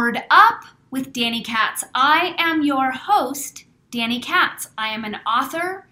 [0.00, 1.84] Word Up with Danny Katz.
[1.94, 4.66] I am your host, Danny Katz.
[4.78, 5.86] I am an author,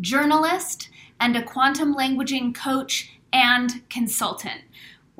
[0.00, 0.88] journalist,
[1.20, 4.62] and a quantum languaging coach and consultant.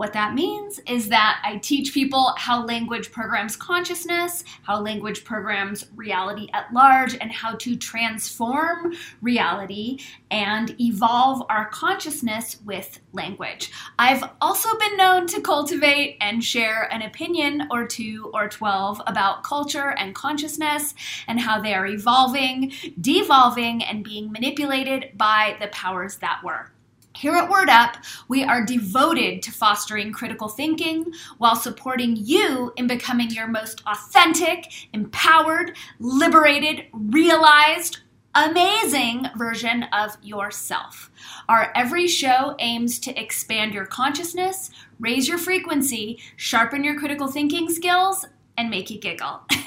[0.01, 5.85] What that means is that I teach people how language programs consciousness, how language programs
[5.95, 9.99] reality at large, and how to transform reality
[10.31, 13.71] and evolve our consciousness with language.
[13.99, 19.45] I've also been known to cultivate and share an opinion or two or 12 about
[19.45, 20.95] culture and consciousness
[21.29, 26.71] and how they are evolving, devolving, and being manipulated by the powers that were.
[27.20, 27.98] Here at Word Up,
[28.29, 34.89] we are devoted to fostering critical thinking while supporting you in becoming your most authentic,
[34.95, 37.98] empowered, liberated, realized,
[38.34, 41.11] amazing version of yourself.
[41.47, 47.69] Our every show aims to expand your consciousness, raise your frequency, sharpen your critical thinking
[47.69, 48.25] skills,
[48.56, 49.42] and make you giggle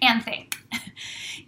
[0.00, 0.45] and think.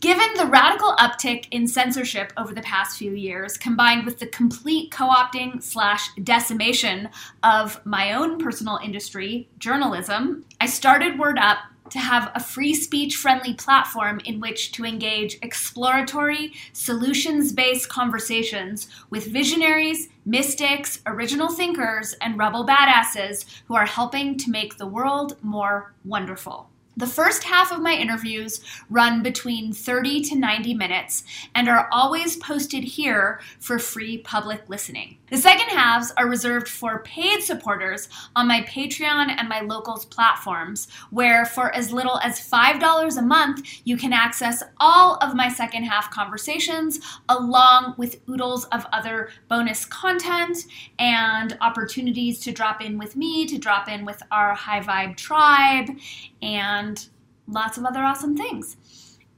[0.00, 4.92] Given the radical uptick in censorship over the past few years, combined with the complete
[4.92, 7.08] co opting slash decimation
[7.42, 11.58] of my own personal industry, journalism, I started Word Up
[11.90, 18.88] to have a free speech friendly platform in which to engage exploratory, solutions based conversations
[19.10, 25.36] with visionaries, mystics, original thinkers, and rebel badasses who are helping to make the world
[25.42, 26.70] more wonderful.
[26.98, 28.60] The first half of my interviews
[28.90, 31.22] run between 30 to 90 minutes
[31.54, 35.16] and are always posted here for free public listening.
[35.30, 40.88] The second halves are reserved for paid supporters on my Patreon and my locals platforms,
[41.10, 45.84] where for as little as $5 a month, you can access all of my second
[45.84, 46.98] half conversations
[47.28, 50.64] along with oodles of other bonus content
[50.98, 55.90] and opportunities to drop in with me, to drop in with our high vibe tribe,
[56.42, 57.08] and and
[57.46, 58.76] lots of other awesome things.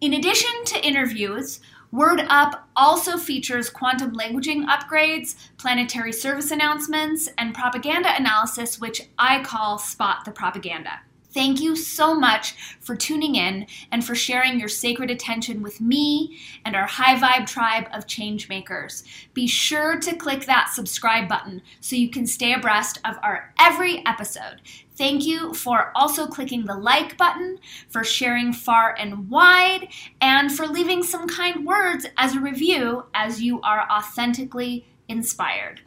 [0.00, 1.60] In addition to interviews,
[1.92, 9.42] Word Up also features quantum languaging upgrades, planetary service announcements, and propaganda analysis, which I
[9.42, 11.00] call Spot the Propaganda.
[11.32, 16.38] Thank you so much for tuning in and for sharing your sacred attention with me
[16.64, 19.04] and our high vibe tribe of change makers.
[19.32, 24.04] Be sure to click that subscribe button so you can stay abreast of our every
[24.06, 24.60] episode.
[24.96, 27.58] Thank you for also clicking the like button,
[27.88, 29.88] for sharing far and wide,
[30.20, 35.80] and for leaving some kind words as a review as you are authentically inspired.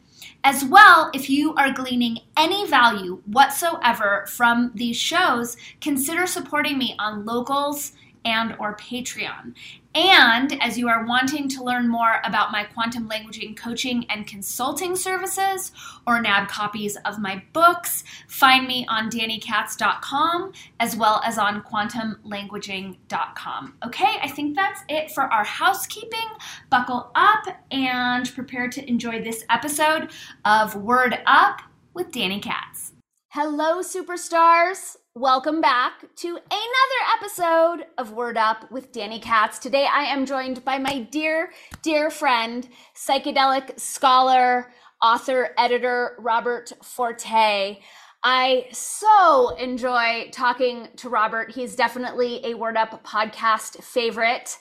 [0.46, 6.94] As well, if you are gleaning any value whatsoever from these shows, consider supporting me
[6.98, 7.92] on Locals
[8.24, 9.54] and or Patreon.
[9.94, 14.96] And as you are wanting to learn more about my quantum languaging coaching and consulting
[14.96, 15.70] services
[16.04, 23.74] or nab copies of my books, find me on dannykatz.com as well as on quantumlanguaging.com.
[23.86, 26.26] Okay, I think that's it for our housekeeping.
[26.70, 30.10] Buckle up and prepare to enjoy this episode
[30.44, 31.62] of Word Up
[31.94, 32.94] with Danny Katz.
[33.28, 34.96] Hello, superstars.
[35.16, 39.60] Welcome back to another episode of Word Up with Danny Katz.
[39.60, 41.52] Today I am joined by my dear,
[41.82, 47.78] dear friend, psychedelic scholar, author, editor, Robert Forte.
[48.24, 51.52] I so enjoy talking to Robert.
[51.52, 54.58] He's definitely a Word Up podcast favorite.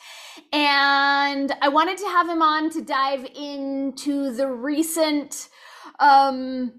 [0.51, 5.49] And I wanted to have him on to dive into the recent
[5.99, 6.73] um,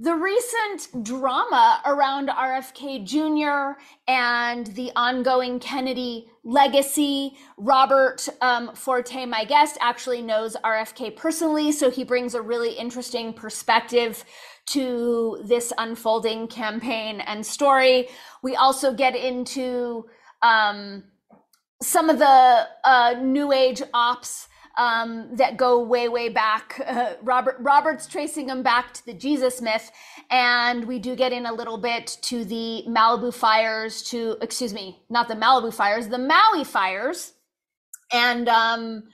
[0.00, 3.78] the recent drama around RFK Jr.
[4.08, 7.34] and the ongoing Kennedy legacy.
[7.58, 13.34] Robert um, Forte, my guest, actually knows RFK personally, so he brings a really interesting
[13.34, 14.24] perspective
[14.68, 18.08] to this unfolding campaign and story.
[18.42, 20.06] We also get into
[20.40, 21.04] um,
[21.82, 26.80] some of the uh, new age ops um, that go way, way back.
[26.86, 29.90] Uh, Robert Robert's tracing them back to the Jesus myth,
[30.30, 34.02] and we do get in a little bit to the Malibu fires.
[34.10, 37.32] To excuse me, not the Malibu fires, the Maui fires,
[38.12, 39.04] and um,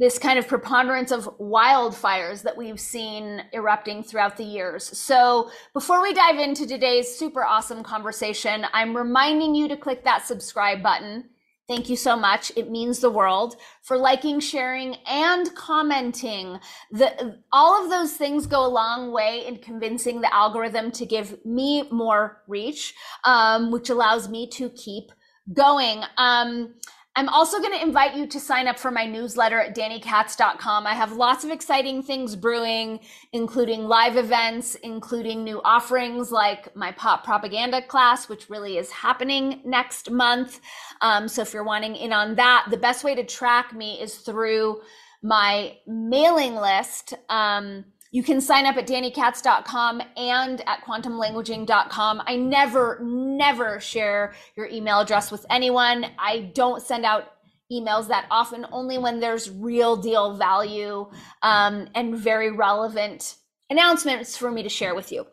[0.00, 4.96] this kind of preponderance of wildfires that we've seen erupting throughout the years.
[4.98, 10.26] So, before we dive into today's super awesome conversation, I'm reminding you to click that
[10.26, 11.29] subscribe button
[11.70, 12.50] Thank you so much.
[12.56, 16.58] It means the world for liking, sharing, and commenting.
[16.90, 21.46] The, all of those things go a long way in convincing the algorithm to give
[21.46, 25.12] me more reach, um, which allows me to keep
[25.52, 26.02] going.
[26.16, 26.74] Um,
[27.16, 30.86] I'm also going to invite you to sign up for my newsletter at dannykatz.com.
[30.86, 33.00] I have lots of exciting things brewing,
[33.32, 39.60] including live events, including new offerings like my pop propaganda class, which really is happening
[39.64, 40.60] next month.
[41.00, 44.18] Um, so if you're wanting in on that, the best way to track me is
[44.18, 44.80] through
[45.20, 47.14] my mailing list.
[47.28, 52.22] Um, you can sign up at dannykatz.com and at quantumlanguaging.com.
[52.26, 56.06] I never, never share your email address with anyone.
[56.18, 57.32] I don't send out
[57.70, 61.08] emails that often, only when there's real deal value
[61.42, 63.36] um, and very relevant
[63.70, 65.26] announcements for me to share with you.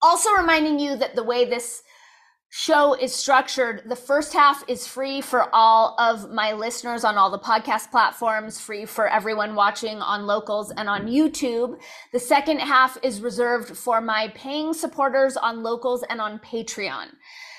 [0.00, 1.82] Also, reminding you that the way this
[2.50, 3.82] show is structured.
[3.86, 8.60] The first half is free for all of my listeners on all the podcast platforms
[8.60, 11.78] free for everyone watching on locals and on youtube.
[12.12, 17.06] The second half is reserved for my paying supporters on locals and on patreon.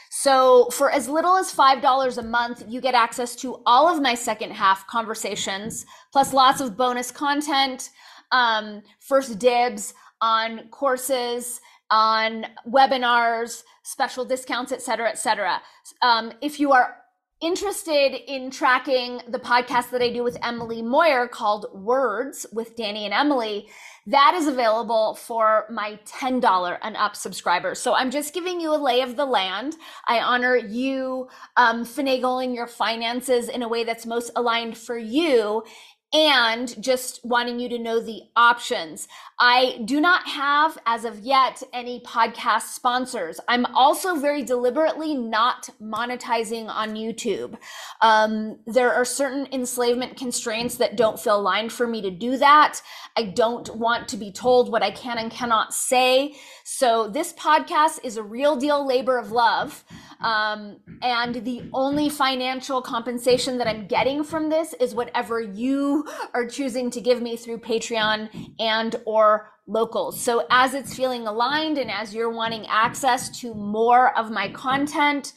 [0.10, 4.14] So for as little as $5 a month, you get access to all of my
[4.14, 7.92] second half conversations, plus lots of bonus content,
[8.34, 11.62] um, first dibs on courses,
[11.92, 15.62] on webinars, special discounts, et cetera, et cetera.
[16.02, 16.96] Um, if you are
[17.42, 23.06] interested in tracking the podcast that I do with Emily Moyer called Words with Danny
[23.06, 23.68] and Emily,
[24.08, 27.80] that is available for my $10 and up subscribers.
[27.80, 29.76] So I'm just giving you a lay of the land.
[30.08, 35.64] I honor you um, finagling your finances in a way that's most aligned for you
[36.13, 39.08] and just wanting you to know the options.
[39.40, 43.40] I do not have, as of yet, any podcast sponsors.
[43.48, 47.58] I'm also very deliberately not monetizing on YouTube.
[48.02, 52.81] Um, there are certain enslavement constraints that don't feel aligned for me to do that.
[53.16, 56.36] I don't want to be told what I can and cannot say.
[56.73, 59.83] So this podcast is a real deal labor of love.
[60.21, 66.47] Um, and the only financial compensation that I'm getting from this is whatever you are
[66.47, 70.23] choosing to give me through Patreon and or locals.
[70.23, 75.33] So as it's feeling aligned and as you're wanting access to more of my content,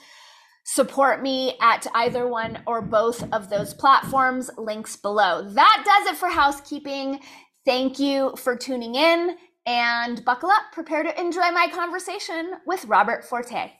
[0.63, 5.43] support me at either one or both of those platforms, links below.
[5.51, 7.19] That does it for housekeeping.
[7.65, 9.37] Thank you for tuning in
[9.67, 13.73] and buckle up, prepare to enjoy my conversation with Robert Forte.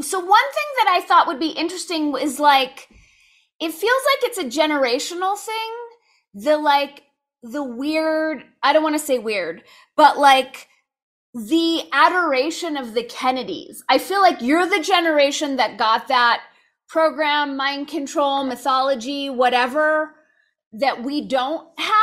[0.00, 2.88] So one thing that I thought would be interesting is like
[3.58, 5.54] it feels like it's a generational thing.
[6.34, 7.02] The like
[7.42, 9.64] the weird, I don't want to say weird,
[9.96, 10.68] but like
[11.34, 13.82] the adoration of the Kennedys.
[13.88, 16.42] I feel like you're the generation that got that
[16.88, 20.14] program, mind control, mythology, whatever
[20.72, 21.98] that we don't have.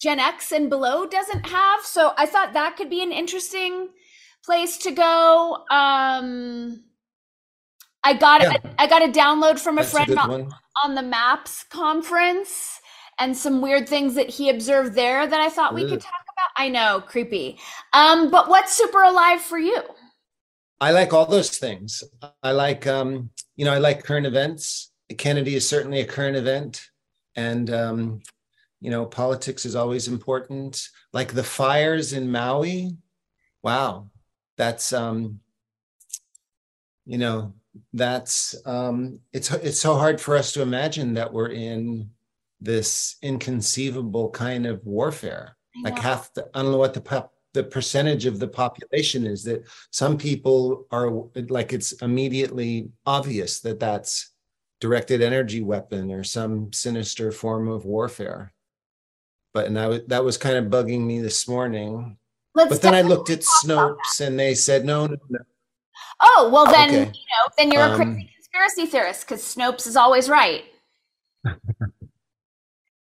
[0.00, 1.82] Gen X and below doesn't have.
[1.82, 3.88] So I thought that could be an interesting
[4.44, 5.64] place to go.
[5.70, 6.84] Um
[8.02, 8.56] I got yeah.
[8.78, 10.48] I got a download from a That's friend a on,
[10.84, 12.80] on, the Maps conference
[13.18, 16.29] and some weird things that he observed there that I thought we could talk about.
[16.60, 17.58] I know, creepy.
[17.94, 19.80] Um, but what's super alive for you?
[20.78, 22.04] I like all those things.
[22.42, 24.92] I like um, you know, I like current events.
[25.16, 26.90] Kennedy is certainly a current event.
[27.34, 28.20] And um,
[28.78, 30.86] you know, politics is always important.
[31.14, 32.94] Like the fires in Maui.
[33.62, 34.10] Wow.
[34.58, 35.40] That's um,
[37.06, 37.54] you know,
[37.94, 42.10] that's um, it's it's so hard for us to imagine that we're in
[42.60, 45.56] this inconceivable kind of warfare.
[45.82, 49.44] Like half the, I don't know what the pop, the percentage of the population is
[49.44, 51.10] that some people are
[51.48, 54.30] like it's immediately obvious that that's
[54.80, 58.52] directed energy weapon or some sinister form of warfare.
[59.52, 62.16] But and I, that was kind of bugging me this morning.
[62.54, 65.38] Let's but then I looked at Snopes and they said no, no, no
[66.22, 66.98] Oh, well then, okay.
[66.98, 70.64] you know, then you're a crazy um, conspiracy theorist because Snopes is always right.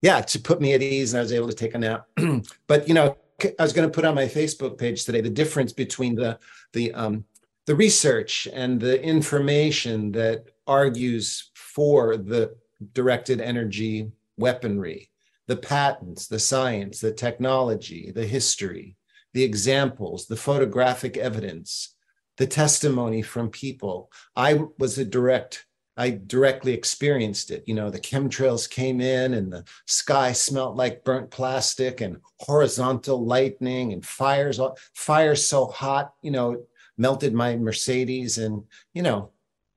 [0.02, 2.08] yeah, to put me at ease, and I was able to take a nap.
[2.68, 5.74] but you know, I was going to put on my Facebook page today the difference
[5.74, 6.40] between the
[6.74, 7.26] the um,
[7.66, 12.56] the research and the information that argues for the
[12.94, 15.10] directed energy weaponry,
[15.48, 18.96] the patents, the science, the technology, the history,
[19.34, 21.96] the examples, the photographic evidence,
[22.38, 24.12] the testimony from people.
[24.36, 25.66] I was a direct,
[25.98, 27.64] I directly experienced it.
[27.66, 33.26] You know, the chemtrails came in and the sky smelled like burnt plastic and horizontal
[33.26, 34.60] lightning and fires,
[34.94, 36.64] fires so hot, you know,
[36.98, 38.38] melted my Mercedes.
[38.38, 38.64] And,
[38.94, 39.32] you know,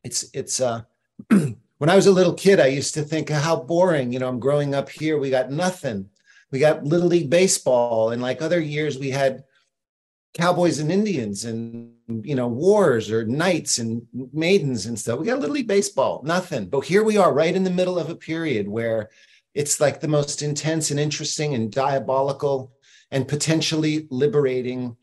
[0.04, 0.82] it's, it's, uh,
[1.80, 4.12] when I was a little kid, I used to think how boring.
[4.12, 5.18] You know, I'm growing up here.
[5.18, 6.10] We got nothing.
[6.50, 9.44] We got little league baseball, and like other years, we had
[10.34, 15.18] cowboys and Indians, and you know, wars or knights and maidens and stuff.
[15.18, 16.66] We got little league baseball, nothing.
[16.66, 19.10] But here we are, right in the middle of a period where
[19.54, 22.72] it's like the most intense and interesting and diabolical
[23.10, 24.96] and potentially liberating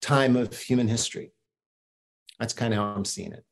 [0.00, 1.32] time of human history.
[2.38, 3.44] That's kind of how I'm seeing it.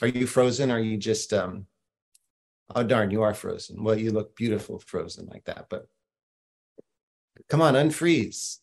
[0.00, 0.70] Are you frozen?
[0.70, 1.66] Are you just um
[2.74, 3.82] oh darn, you are frozen.
[3.82, 5.86] Well, you look beautiful frozen like that, but
[7.48, 8.58] come on, unfreeze.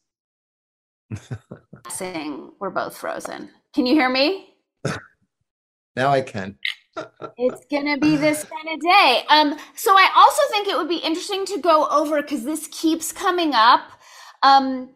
[1.89, 3.49] Saying we're both frozen.
[3.73, 4.55] Can you hear me?
[5.95, 6.57] now I can.
[7.37, 9.23] it's gonna be this kind of day.
[9.29, 13.11] Um, so I also think it would be interesting to go over because this keeps
[13.11, 13.91] coming up.
[14.43, 14.89] Um,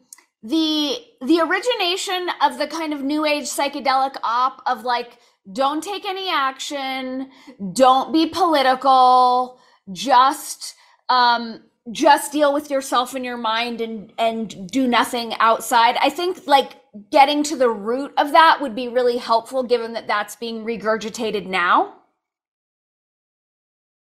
[0.43, 5.17] the the origination of the kind of new age psychedelic op of like
[5.51, 7.29] don't take any action,
[7.73, 9.59] don't be political,
[9.91, 10.75] just
[11.09, 15.95] um, just deal with yourself and your mind and and do nothing outside.
[15.99, 16.73] I think like
[17.09, 21.47] getting to the root of that would be really helpful given that that's being regurgitated
[21.47, 21.95] now.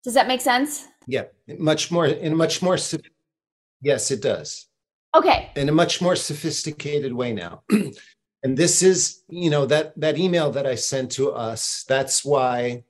[0.03, 0.85] Does that make sense?
[1.07, 1.23] Yeah,
[1.57, 2.77] much more in a much more
[3.81, 4.67] yes, it does.
[5.15, 5.49] Okay.
[5.55, 7.63] In a much more sophisticated way now.
[8.43, 12.83] and this is, you know, that that email that I sent to us, that's why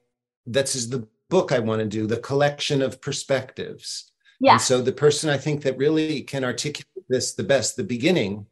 [0.46, 4.54] this is the book I want to do, the collection of perspectives yeah.
[4.54, 8.48] And so the person I think that really can articulate this the best, the beginning,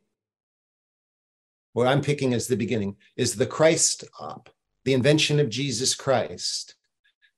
[1.74, 4.50] what I'm picking as the beginning, is the Christ op,
[4.86, 6.76] the invention of Jesus Christ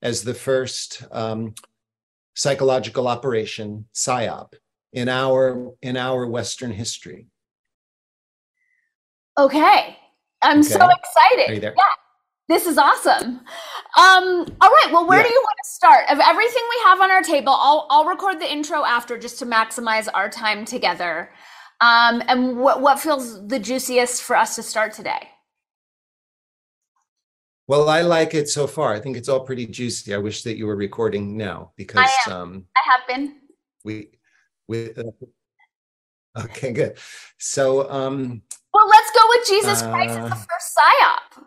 [0.01, 1.55] as the first um,
[2.35, 4.53] psychological operation, psyop,
[4.93, 7.27] in our in our Western history.
[9.37, 9.97] Okay.
[10.41, 10.69] I'm okay.
[10.69, 11.49] so excited.
[11.49, 12.04] Are you Yeah.
[12.47, 13.41] This is awesome.
[13.97, 14.89] Um, all right.
[14.91, 15.27] Well, where yeah.
[15.27, 16.05] do you want to start?
[16.11, 19.45] Of everything we have on our table, I'll I'll record the intro after just to
[19.45, 21.31] maximize our time together.
[21.81, 25.29] Um, and what what feels the juiciest for us to start today?
[27.67, 28.93] Well, I like it so far.
[28.93, 30.13] I think it's all pretty juicy.
[30.13, 33.37] I wish that you were recording now because I, um, I have been.
[33.83, 34.09] We
[34.67, 35.03] we uh,
[36.43, 36.99] okay, good.
[37.39, 41.45] So um well, let's go with Jesus Christ as the uh, first psyop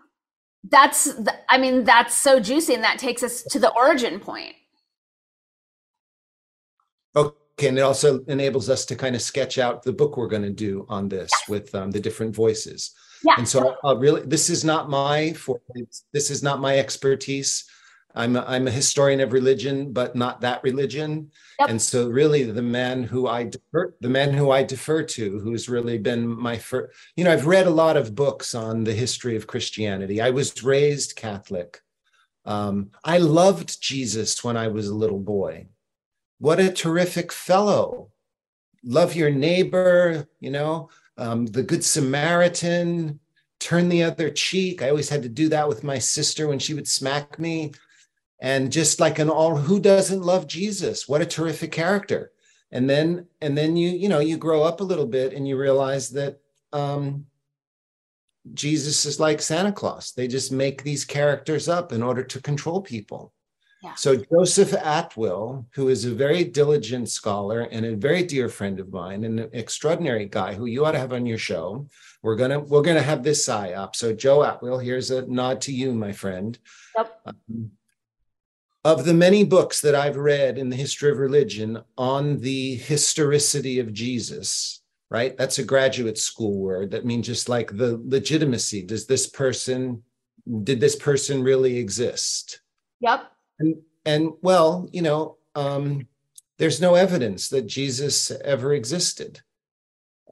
[0.70, 1.10] that's
[1.48, 4.54] i mean that's so juicy and that takes us to the origin point.
[7.16, 10.42] Okay and it also enables us to kind of sketch out the book we're going
[10.42, 12.94] to do on this with um, the different voices.
[13.24, 13.34] Yeah.
[13.36, 15.60] and so I'll really this is not my for
[16.12, 17.64] this is not my expertise
[18.18, 21.30] I'm a, I'm a historian of religion, but not that religion.
[21.60, 21.68] Yep.
[21.68, 25.68] And so, really, the man who I defer, the man who I defer to, who's
[25.68, 29.36] really been my first, you know, I've read a lot of books on the history
[29.36, 30.20] of Christianity.
[30.20, 31.80] I was raised Catholic.
[32.44, 35.68] Um, I loved Jesus when I was a little boy.
[36.40, 38.10] What a terrific fellow!
[38.82, 43.20] Love your neighbor, you know, um, the Good Samaritan.
[43.60, 44.82] Turn the other cheek.
[44.82, 47.72] I always had to do that with my sister when she would smack me
[48.40, 51.08] and just like an all who doesn't love jesus?
[51.08, 52.32] What a terrific character.
[52.70, 55.56] And then and then you you know you grow up a little bit and you
[55.56, 56.38] realize that
[56.72, 57.26] um
[58.54, 60.12] jesus is like santa claus.
[60.12, 63.32] They just make these characters up in order to control people.
[63.80, 63.94] Yeah.
[63.94, 68.92] so joseph atwill who is a very diligent scholar and a very dear friend of
[68.92, 71.86] mine and an extraordinary guy who you ought to have on your show
[72.24, 75.94] we're gonna we're gonna have this psyop so joe atwill here's a nod to you
[75.94, 76.58] my friend.
[76.96, 77.20] Yep.
[77.26, 77.70] Um,
[78.84, 83.80] of the many books that I've read in the history of religion on the historicity
[83.80, 85.36] of Jesus, right?
[85.36, 86.90] That's a graduate school word.
[86.92, 88.82] That means just like the legitimacy.
[88.82, 90.02] Does this person,
[90.62, 92.60] did this person really exist?
[93.00, 93.30] Yep.
[93.58, 96.06] And, and well, you know, um,
[96.58, 99.40] there's no evidence that Jesus ever existed.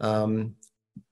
[0.00, 0.54] Um,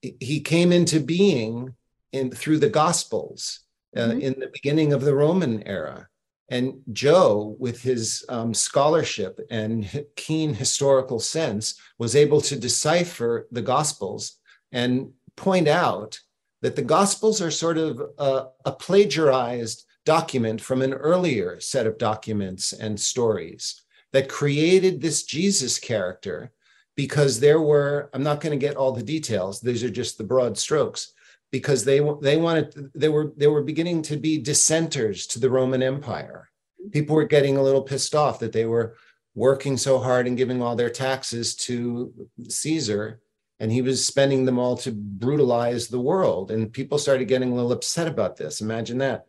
[0.00, 1.75] he came into being
[2.12, 3.61] in through the Gospels
[3.97, 4.21] uh, mm-hmm.
[4.21, 6.09] in the beginning of the Roman era.
[6.49, 13.63] And Joe, with his um, scholarship and keen historical sense, was able to decipher the
[13.63, 14.39] Gospels
[14.73, 16.21] and point out
[16.61, 21.99] that the Gospels are sort of a, a plagiarized document from an earlier set of
[21.99, 23.83] documents and stories
[24.13, 26.53] that created this Jesus character
[26.95, 30.25] because there were, I'm not going to get all the details, these are just the
[30.25, 31.13] broad strokes
[31.51, 35.83] because they they wanted they were they were beginning to be dissenters to the Roman
[35.83, 36.51] Empire.
[36.93, 38.97] People were getting a little pissed off that they were
[39.35, 42.13] working so hard and giving all their taxes to
[42.49, 43.21] Caesar,
[43.59, 46.51] and he was spending them all to brutalize the world.
[46.51, 48.61] And people started getting a little upset about this.
[48.61, 49.27] Imagine that.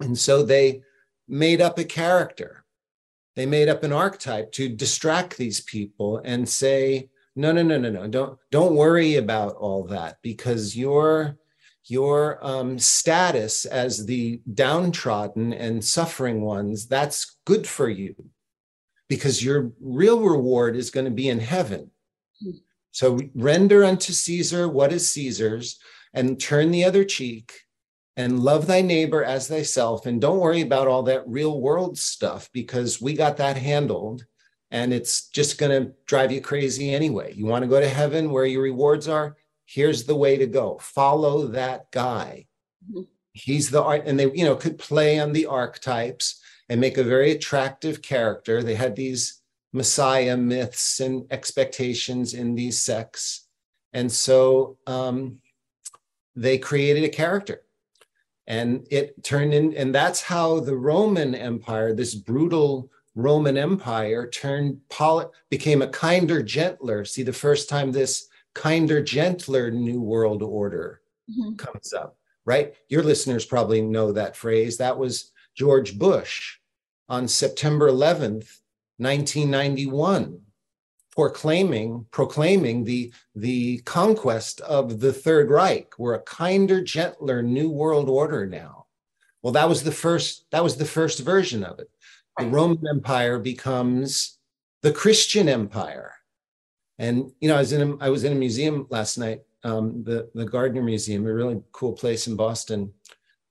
[0.00, 0.82] And so they
[1.28, 2.64] made up a character.
[3.36, 7.90] They made up an archetype to distract these people and say, no, no, no, no,
[7.90, 11.38] no, don't don't worry about all that because your
[11.86, 18.14] your um, status as the downtrodden and suffering ones that's good for you
[19.08, 21.90] because your real reward is going to be in heaven.
[22.90, 25.78] So render unto Caesar what is Caesar's
[26.12, 27.52] and turn the other cheek
[28.16, 30.04] and love thy neighbor as thyself.
[30.04, 34.26] And don't worry about all that real world stuff because we got that handled
[34.70, 37.32] and it's just going to drive you crazy anyway.
[37.34, 39.36] You want to go to heaven where your rewards are?
[39.66, 40.78] Here's the way to go.
[40.80, 42.46] Follow that guy.
[42.88, 43.02] Mm-hmm.
[43.32, 47.04] He's the art, and they, you know, could play on the archetypes and make a
[47.04, 48.62] very attractive character.
[48.62, 49.40] They had these
[49.72, 53.46] messiah myths and expectations in these sects.
[53.92, 55.38] And so um,
[56.34, 57.62] they created a character
[58.46, 64.78] and it turned in and that's how the roman empire this brutal roman empire turned
[64.88, 71.00] poli- became a kinder gentler see the first time this kinder gentler new world order
[71.28, 71.54] mm-hmm.
[71.56, 72.74] comes up right?
[72.88, 74.76] Your listeners probably know that phrase.
[74.78, 76.58] That was george bush
[77.08, 78.60] on september 11th
[78.98, 80.40] 1991
[81.10, 85.98] proclaiming proclaiming the the conquest of the third reich.
[85.98, 88.86] We're a kinder gentler new world order now.
[89.42, 91.90] Well that was the first that was the first version of it
[92.38, 94.38] the roman empire becomes
[94.82, 96.14] the christian empire.
[96.98, 100.02] And you know i was in a, i was in a museum last night um,
[100.04, 102.92] the the gardner museum a really cool place in boston.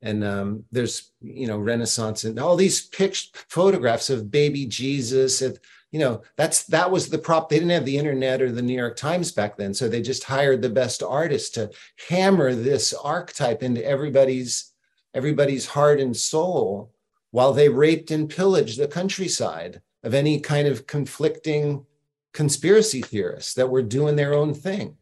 [0.01, 5.59] And um, there's you know renaissance and all these pictures photographs of baby jesus of
[5.91, 8.75] you know that's that was the prop they didn't have the internet or the new
[8.75, 9.73] york times back then.
[9.73, 11.71] So they just hired the best artists to
[12.07, 14.71] hammer this archetype into everybody's
[15.13, 16.93] everybody's heart and soul
[17.31, 21.85] while they raped and pillaged the countryside of any kind of conflicting
[22.33, 24.97] conspiracy theorists that were doing their own thing.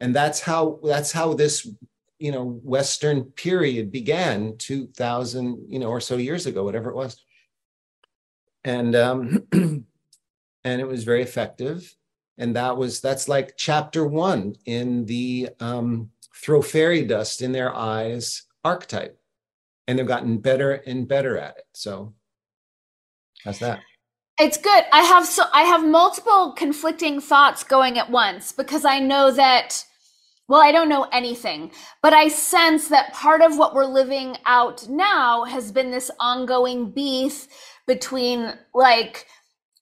[0.00, 1.68] And that's how that's how this
[2.18, 7.22] you know western period began 2000 you know or so years ago whatever it was.
[8.64, 9.46] And um
[10.64, 11.94] and it was very effective.
[12.38, 17.74] And that was that's like chapter one in the um, throw fairy dust in their
[17.74, 19.20] eyes archetype,
[19.86, 21.64] and they've gotten better and better at it.
[21.72, 22.14] So
[23.44, 23.80] how's that?
[24.38, 24.84] It's good.
[24.92, 29.84] I have so I have multiple conflicting thoughts going at once because I know that
[30.46, 31.70] well, I don't know anything,
[32.02, 36.90] but I sense that part of what we're living out now has been this ongoing
[36.90, 37.48] beef
[37.86, 39.26] between like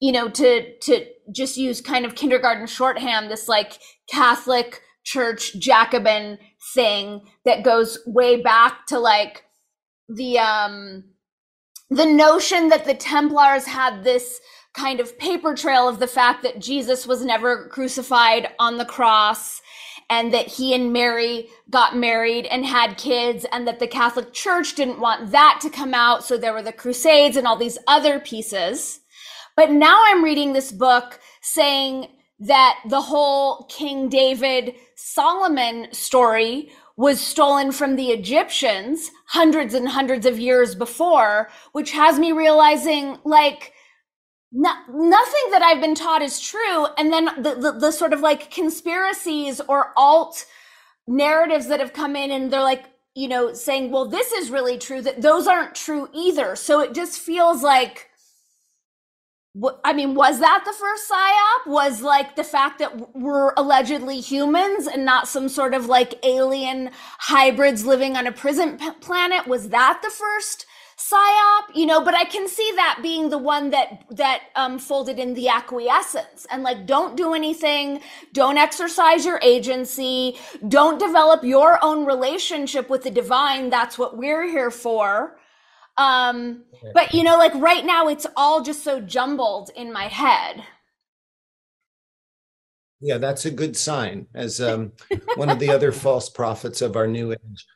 [0.03, 3.79] you know, to to just use kind of kindergarten shorthand, this like
[4.11, 6.39] Catholic Church Jacobin
[6.75, 9.45] thing that goes way back to like
[10.15, 11.05] the um
[11.91, 14.41] the notion that the Templars had this
[14.73, 19.61] kind of paper trail of the fact that Jesus was never crucified on the cross
[20.09, 24.75] and that he and Mary got married and had kids and that the Catholic Church
[24.75, 26.25] didn't want that to come out.
[26.25, 29.01] So there were the Crusades and all these other pieces.
[29.57, 32.09] But now I'm reading this book saying
[32.41, 40.27] that the whole King David Solomon story was stolen from the Egyptians hundreds and hundreds
[40.27, 43.73] of years before, which has me realizing like
[44.53, 46.87] no, nothing that I've been taught is true.
[46.99, 50.45] And then the, the, the sort of like conspiracies or alt
[51.07, 54.79] narratives that have come in and they're like, you know, saying, well, this is really
[54.79, 56.55] true, that those aren't true either.
[56.57, 58.11] So it just feels like
[59.85, 61.71] I mean, was that the first psyop?
[61.71, 66.91] Was like the fact that we're allegedly humans and not some sort of like alien
[67.19, 69.47] hybrids living on a prison p- planet?
[69.47, 70.65] Was that the first
[70.97, 71.75] psyop?
[71.75, 75.35] You know, but I can see that being the one that that um, folded in
[75.35, 78.01] the acquiescence and like, don't do anything,
[78.33, 83.69] don't exercise your agency, don't develop your own relationship with the divine.
[83.69, 85.37] That's what we're here for
[85.97, 90.65] um, but you know, like right now, it's all just so jumbled in my head.
[93.01, 94.27] Yeah, that's a good sign.
[94.35, 94.93] As um,
[95.37, 97.67] one of the other false prophets of our new age,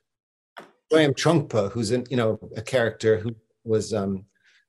[0.90, 4.24] William Trungpa, who's in, you know a character who was um,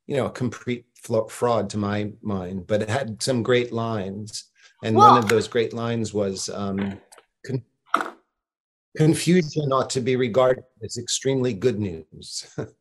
[0.08, 0.86] you know a complete
[1.30, 4.46] fraud to my mind, but it had some great lines.
[4.84, 7.00] And well, one of those great lines was um,
[7.46, 7.64] con-
[8.96, 12.56] confusion ought to be regarded as extremely good news.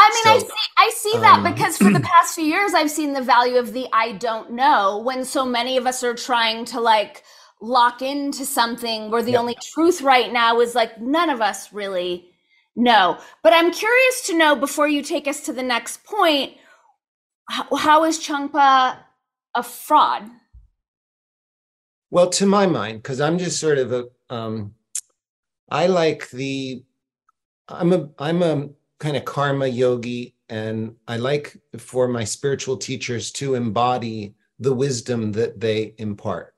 [0.00, 2.72] I mean, so, I see, I see that um, because for the past few years,
[2.72, 6.14] I've seen the value of the I don't know when so many of us are
[6.14, 7.24] trying to like
[7.60, 9.38] lock into something where the yeah.
[9.38, 12.30] only truth right now is like none of us really
[12.76, 13.18] know.
[13.42, 16.52] but I'm curious to know before you take us to the next point,
[17.48, 18.98] how, how is Trungpa
[19.54, 20.30] a fraud?
[22.10, 24.74] Well, to my mind, because I'm just sort of a, um,
[25.68, 26.84] I like the,
[27.68, 33.30] I'm a, I'm a kind of karma yogi, and I like for my spiritual teachers
[33.32, 36.54] to embody the wisdom that they impart.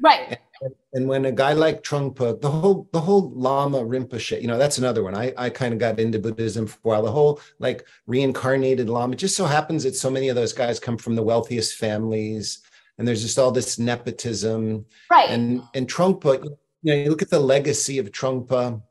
[0.00, 0.38] Right.
[0.62, 4.58] And, and when a guy like Trungpa, the whole the whole Lama Rinpoche, you know,
[4.58, 5.14] that's another one.
[5.14, 7.02] I, I kind of got into Buddhism for a while.
[7.02, 9.12] The whole like reincarnated Lama.
[9.12, 12.62] It just so happens that so many of those guys come from the wealthiest families,
[12.98, 14.84] and there's just all this nepotism.
[15.10, 15.30] Right.
[15.30, 16.44] And and Trungpa,
[16.82, 18.82] you know, you look at the legacy of Trungpa,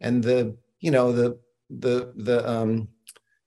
[0.00, 1.38] and the you know the
[1.80, 2.88] the the um,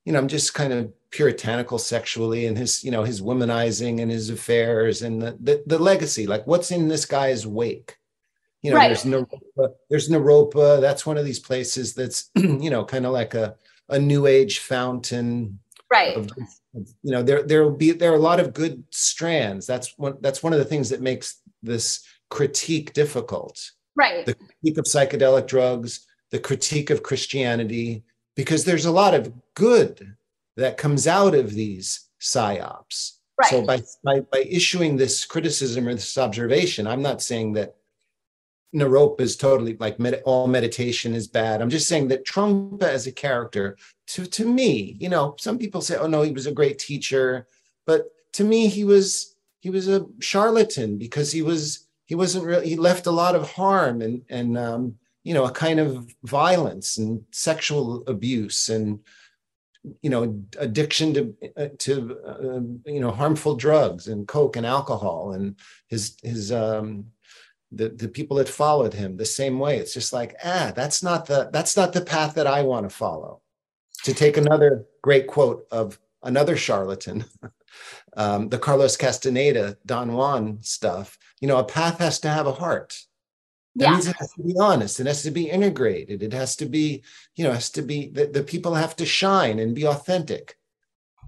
[0.04, 4.10] you know, I'm just kind of puritanical sexually and his you know his womanizing and
[4.10, 7.96] his affairs and the, the, the legacy like what's in this guy's wake?
[8.62, 8.88] You know right.
[8.88, 10.80] there's naropa there's naropa.
[10.80, 13.56] That's one of these places that's you know kind of like a
[13.88, 15.60] a new age fountain
[15.90, 16.16] right.
[16.16, 16.28] of,
[16.74, 19.66] you know there there will be there are a lot of good strands.
[19.66, 23.70] That's one that's one of the things that makes this critique difficult.
[23.94, 24.26] Right.
[24.26, 28.04] The critique of psychedelic drugs the critique of christianity
[28.36, 30.16] because there's a lot of good
[30.56, 33.12] that comes out of these psyops.
[33.38, 33.50] Right.
[33.50, 37.76] So by, by by issuing this criticism or this observation, I'm not saying that
[38.74, 41.60] Naropa is totally like med- all meditation is bad.
[41.60, 43.76] I'm just saying that Trungpa as a character,
[44.08, 47.46] to to me, you know, some people say, oh no, he was a great teacher,
[47.86, 52.68] but to me, he was he was a charlatan because he was he wasn't really
[52.68, 54.94] he left a lot of harm and and um,
[55.26, 59.00] you know a kind of violence and sexual abuse and
[60.00, 65.32] you know addiction to uh, to uh, you know harmful drugs and coke and alcohol
[65.32, 65.56] and
[65.88, 67.06] his his um
[67.72, 69.78] the the people that followed him the same way.
[69.78, 72.96] It's just like ah that's not the that's not the path that i want to
[73.04, 73.40] follow.
[74.04, 77.24] To take another great quote of another charlatan
[78.16, 82.52] um, the carlos castaneda don juan stuff you know a path has to have a
[82.52, 83.05] heart
[83.76, 83.92] that yeah.
[83.92, 85.00] means it has to be honest.
[85.00, 86.22] It has to be integrated.
[86.22, 89.58] It has to be, you know, has to be the, the people have to shine
[89.58, 90.56] and be authentic.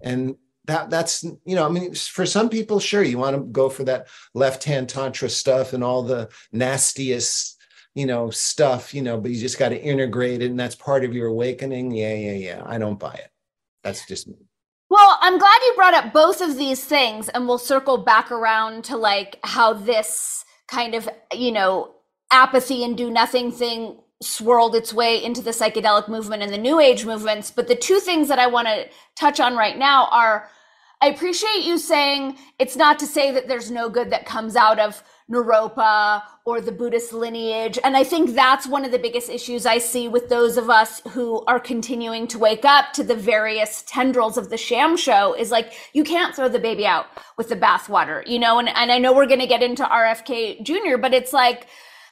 [0.02, 3.68] And that that's, you know, I mean, for some people, sure, you want to go
[3.68, 7.56] for that left-hand tantra stuff and all the nastiest,
[7.94, 11.04] you know, stuff, you know, but you just got to integrate it and that's part
[11.04, 11.90] of your awakening.
[11.90, 12.62] Yeah, yeah, yeah.
[12.64, 13.30] I don't buy it.
[13.84, 14.36] That's just me.
[14.90, 18.84] Well, I'm glad you brought up both of these things and we'll circle back around
[18.84, 21.94] to like how this kind of, you know,
[22.30, 26.80] apathy and do nothing thing swirled its way into the psychedelic movement and the new
[26.80, 27.50] age movements.
[27.50, 30.50] But the two things that I want to touch on right now are
[31.00, 34.80] I appreciate you saying it's not to say that there's no good that comes out
[34.80, 37.78] of Naropa or the Buddhist lineage.
[37.84, 41.00] And I think that's one of the biggest issues I see with those of us
[41.10, 45.52] who are continuing to wake up to the various tendrils of the sham show is
[45.52, 48.58] like, you can't throw the baby out with the bathwater, you know?
[48.58, 51.68] And, and I know we're going to get into RFK Jr., but it's like,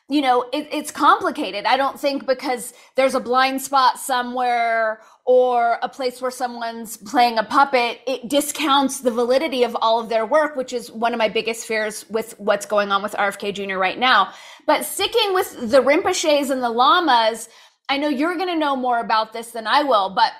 [0.09, 1.65] you know, it, it's complicated.
[1.65, 7.39] I don't think because there's a blind spot somewhere or a place where someone's playing
[7.39, 11.19] a puppet, it discounts the validity of all of their work, which is one of
[11.19, 13.79] my biggest fears with what's going on with RFK Jr.
[13.79, 14.33] right now.
[14.65, 17.49] But sticking with the Rinpoches and the Lamas,
[17.89, 20.33] I know you're going to know more about this than I will, but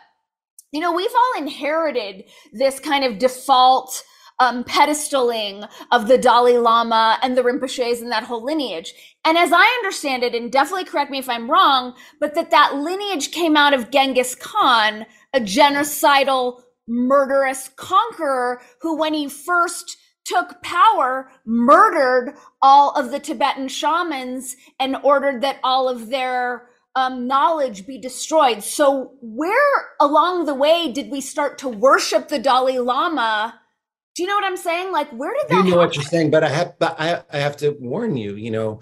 [0.73, 4.05] you know, we've all inherited this kind of default
[4.39, 8.93] um, pedestaling of the Dalai Lama and the Rinpoches and that whole lineage.
[9.25, 12.77] And as I understand it, and definitely correct me if I'm wrong, but that that
[12.77, 20.61] lineage came out of Genghis Khan, a genocidal, murderous conqueror who, when he first took
[20.63, 27.87] power, murdered all of the Tibetan shamans and ordered that all of their um, knowledge
[27.87, 28.63] be destroyed.
[28.63, 33.61] So, where along the way did we start to worship the Dalai Lama?
[34.17, 34.93] Do you know what I'm saying?
[34.93, 35.57] Like, where did that?
[35.57, 35.79] You know happen?
[35.79, 38.37] what you're saying, but I have, but I, I have to warn you.
[38.37, 38.81] You know,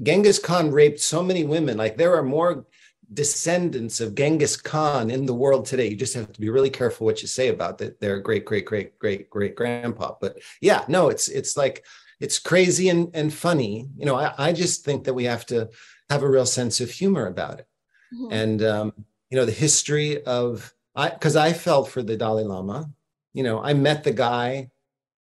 [0.00, 1.76] Genghis Khan raped so many women.
[1.76, 2.64] Like, there are more
[3.12, 5.88] descendants of Genghis Khan in the world today.
[5.88, 8.00] You just have to be really careful what you say about that.
[8.00, 10.14] Their great, great, great, great, great grandpa.
[10.20, 11.84] But yeah, no, it's it's like
[12.20, 13.88] it's crazy and and funny.
[13.96, 15.68] You know, I, I just think that we have to
[16.10, 17.66] have a real sense of humor about it,
[18.14, 18.32] mm-hmm.
[18.32, 18.92] and um,
[19.30, 22.88] you know, the history of I because I felt for the Dalai Lama.
[23.34, 24.70] You know, I met the guy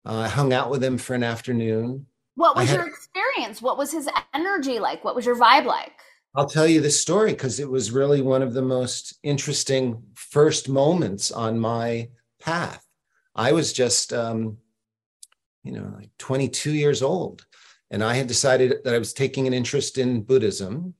[0.05, 2.05] uh, I hung out with him for an afternoon.
[2.35, 3.61] What was had, your experience?
[3.61, 5.03] What was his energy like?
[5.03, 5.93] What was your vibe like?
[6.33, 10.69] I'll tell you this story because it was really one of the most interesting first
[10.69, 12.09] moments on my
[12.39, 12.85] path.
[13.35, 14.57] I was just, um,
[15.63, 17.45] you know, like 22 years old,
[17.89, 20.93] and I had decided that I was taking an interest in Buddhism,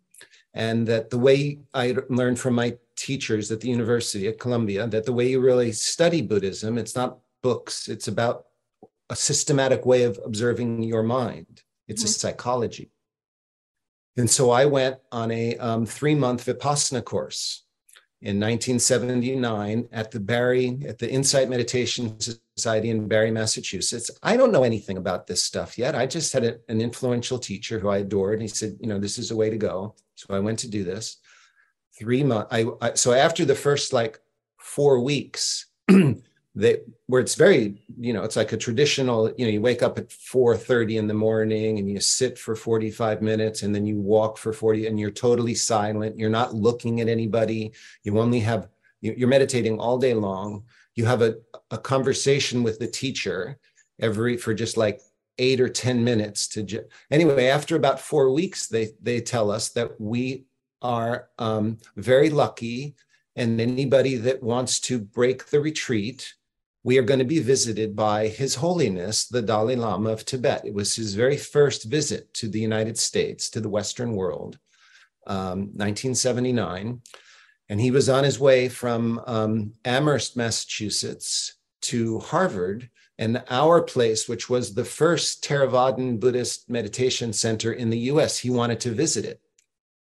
[0.54, 5.06] and that the way I learned from my teachers at the University at Columbia that
[5.06, 8.46] the way you really study Buddhism, it's not books, it's about
[9.12, 11.64] a systematic way of observing your mind.
[11.88, 12.08] It's mm-hmm.
[12.08, 12.92] a psychology.
[14.16, 17.64] And so I went on a um, three month Vipassana course
[18.22, 22.18] in 1979 at the Barre, at the Insight Meditation
[22.56, 24.10] Society in Barre, Massachusetts.
[24.24, 25.94] I don't know anything about this stuff yet.
[25.94, 28.36] I just had a, an influential teacher who I adored.
[28.36, 29.96] And he said, you know, this is a way to go.
[30.16, 31.18] So I went to do this.
[32.00, 32.48] Three months.
[32.52, 34.20] I, I so after the first like
[34.58, 35.66] four weeks,
[36.54, 39.98] they where it's very you know it's like a traditional you know you wake up
[39.98, 44.38] at 4:30 in the morning and you sit for 45 minutes and then you walk
[44.38, 46.20] for 40 and you're totally silent.
[46.20, 47.72] You're not looking at anybody.
[48.04, 48.68] You only have
[49.00, 50.64] you're meditating all day long.
[50.96, 51.36] You have a,
[51.72, 53.58] a conversation with the teacher
[54.02, 55.00] every for just like
[55.38, 59.70] eight or ten minutes to ju- anyway after about four weeks they they tell us
[59.70, 60.44] that we
[60.82, 62.96] are um, very lucky
[63.36, 66.34] and anybody that wants to break the retreat
[66.84, 70.66] we are going to be visited by His Holiness, the Dalai Lama of Tibet.
[70.66, 74.58] It was his very first visit to the United States, to the Western world,
[75.28, 77.02] um, 1979.
[77.70, 82.90] And he was on his way from um, Amherst, Massachusetts to Harvard.
[83.20, 88.50] And our place, which was the first Theravadan Buddhist meditation center in the US, he
[88.50, 89.40] wanted to visit it.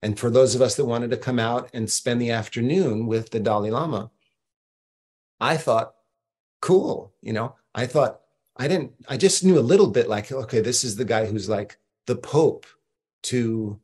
[0.04, 3.32] And for those of us that wanted to come out and spend the afternoon with
[3.32, 4.12] the Dalai Lama,
[5.40, 5.97] I thought,
[6.62, 7.14] cool.
[7.22, 8.22] You know, I thought
[8.58, 11.48] I didn't, I just knew a little bit like, okay, this is the guy who's
[11.48, 12.66] like the Pope
[13.24, 13.80] to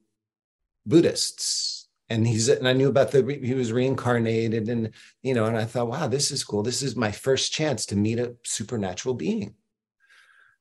[0.86, 1.88] Buddhists.
[2.10, 5.66] And he's, and I knew about the, he was reincarnated and, you know, and I
[5.66, 6.64] thought, wow, this is cool.
[6.64, 9.56] This is my first chance to meet a supernatural being.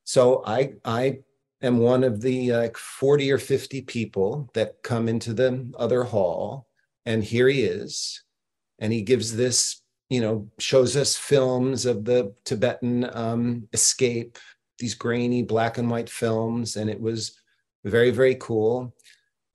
[0.05, 1.21] So I, I
[1.61, 6.69] am one of the like 40 or 50 people that come into the other hall.
[7.05, 8.23] And here he is.
[8.79, 9.82] And he gives this
[10.13, 14.37] you know, shows us films of the Tibetan um, escape,
[14.79, 17.41] these grainy black and white films, and it was
[17.83, 18.95] very, very cool.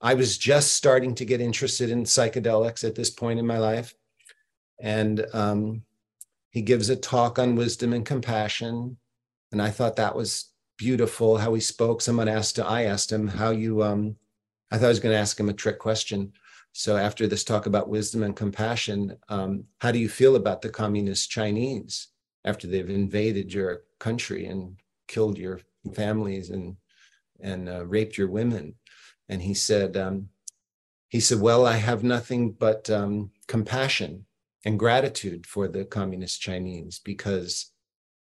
[0.00, 3.94] I was just starting to get interested in psychedelics at this point in my life.
[4.80, 5.82] And um,
[6.50, 8.96] he gives a talk on wisdom and compassion.
[9.52, 12.00] And I thought that was beautiful how he spoke.
[12.00, 14.16] Someone asked, I asked him how you, um,
[14.72, 16.32] I thought I was going to ask him a trick question.
[16.78, 20.68] So after this talk about wisdom and compassion, um, how do you feel about the
[20.68, 22.06] communist Chinese
[22.44, 24.76] after they've invaded your country and
[25.08, 25.58] killed your
[25.92, 26.76] families and
[27.40, 28.76] and uh, raped your women?
[29.28, 30.28] And he said, um,
[31.08, 34.26] he said, well, I have nothing but um, compassion
[34.64, 37.72] and gratitude for the communist Chinese because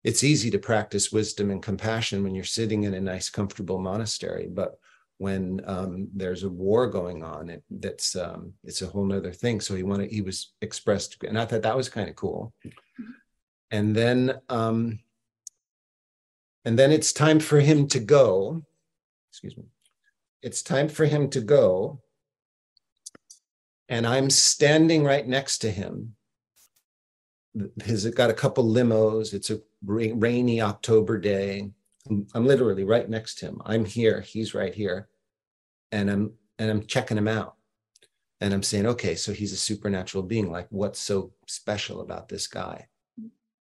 [0.04, 4.47] it's easy to practice wisdom and compassion when you're sitting in a nice, comfortable monastery,
[4.51, 4.80] but
[5.21, 7.47] when um, there's a war going on.
[7.47, 9.62] It, that's um, it's a whole nother thing.
[9.62, 12.51] So he wanted he was expressed, and I thought that was kind of cool.
[13.69, 14.97] And then um,
[16.65, 18.63] and then it's time for him to go.
[19.29, 19.65] Excuse me.
[20.41, 22.01] It's time for him to go.
[23.89, 26.15] And I'm standing right next to him.
[27.86, 29.36] He's got a couple limos.
[29.36, 31.69] It's a rainy October day.
[32.09, 33.61] I'm literally right next to him.
[33.65, 34.21] I'm here.
[34.21, 35.07] He's right here
[35.91, 37.55] and I'm and I'm checking him out.
[38.39, 40.51] And I'm saying, okay, so he's a supernatural being.
[40.51, 42.87] Like, what's so special about this guy?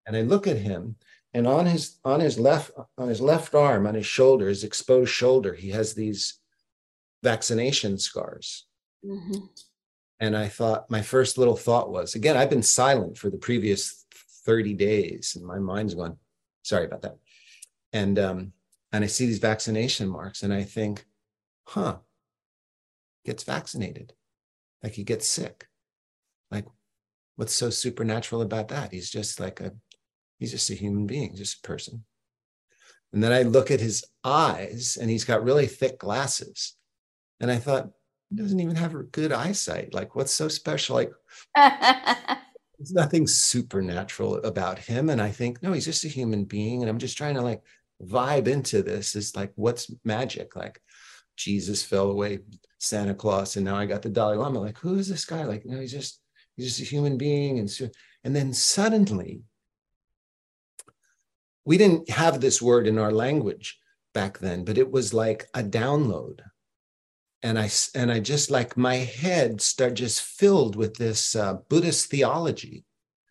[0.06, 0.96] And I look at him,
[1.34, 5.12] and on his on his left on his left arm, on his shoulder, his exposed
[5.12, 6.40] shoulder, he has these
[7.24, 8.66] vaccination scars.
[9.06, 9.46] Mm-hmm.
[10.22, 14.06] And I thought, my first little thought was, again, I've been silent for the previous
[14.46, 16.18] 30 days, and my mind's going,
[16.64, 17.18] sorry about that.
[17.94, 18.54] And um,
[18.92, 21.06] and I see these vaccination marks, and I think,
[21.68, 21.98] huh,
[23.26, 24.14] gets vaccinated,
[24.84, 25.68] like he gets sick.
[26.52, 26.66] Like,
[27.36, 28.92] what's so supernatural about that?
[28.92, 29.74] He's just like a,
[30.40, 32.04] he's just a human being, just a person.
[33.14, 36.76] And then I look at his eyes, and he's got really thick glasses.
[37.40, 37.90] And I thought,
[38.30, 39.94] he doesn't even have good eyesight.
[39.94, 40.96] Like, what's so special?
[40.96, 41.12] Like,
[41.56, 45.10] there's nothing supernatural about him.
[45.10, 46.82] And I think, no, he's just a human being.
[46.82, 47.64] And I'm just trying to like
[48.04, 49.16] vibe into this.
[49.16, 50.56] Is like, what's magic?
[50.56, 50.82] Like,
[51.36, 52.40] Jesus fell away,
[52.80, 54.60] Santa Claus, and now I got the Dalai Lama.
[54.60, 55.46] Like, who is this guy?
[55.46, 56.22] Like, no, he's just
[56.56, 57.60] he's just a human being.
[57.60, 57.90] And so,
[58.24, 59.42] and then suddenly,
[61.64, 63.80] we didn't have this word in our language
[64.14, 66.42] back then, but it was like a download.
[67.42, 72.10] And I and I just like my head start just filled with this uh, Buddhist
[72.10, 72.84] theology,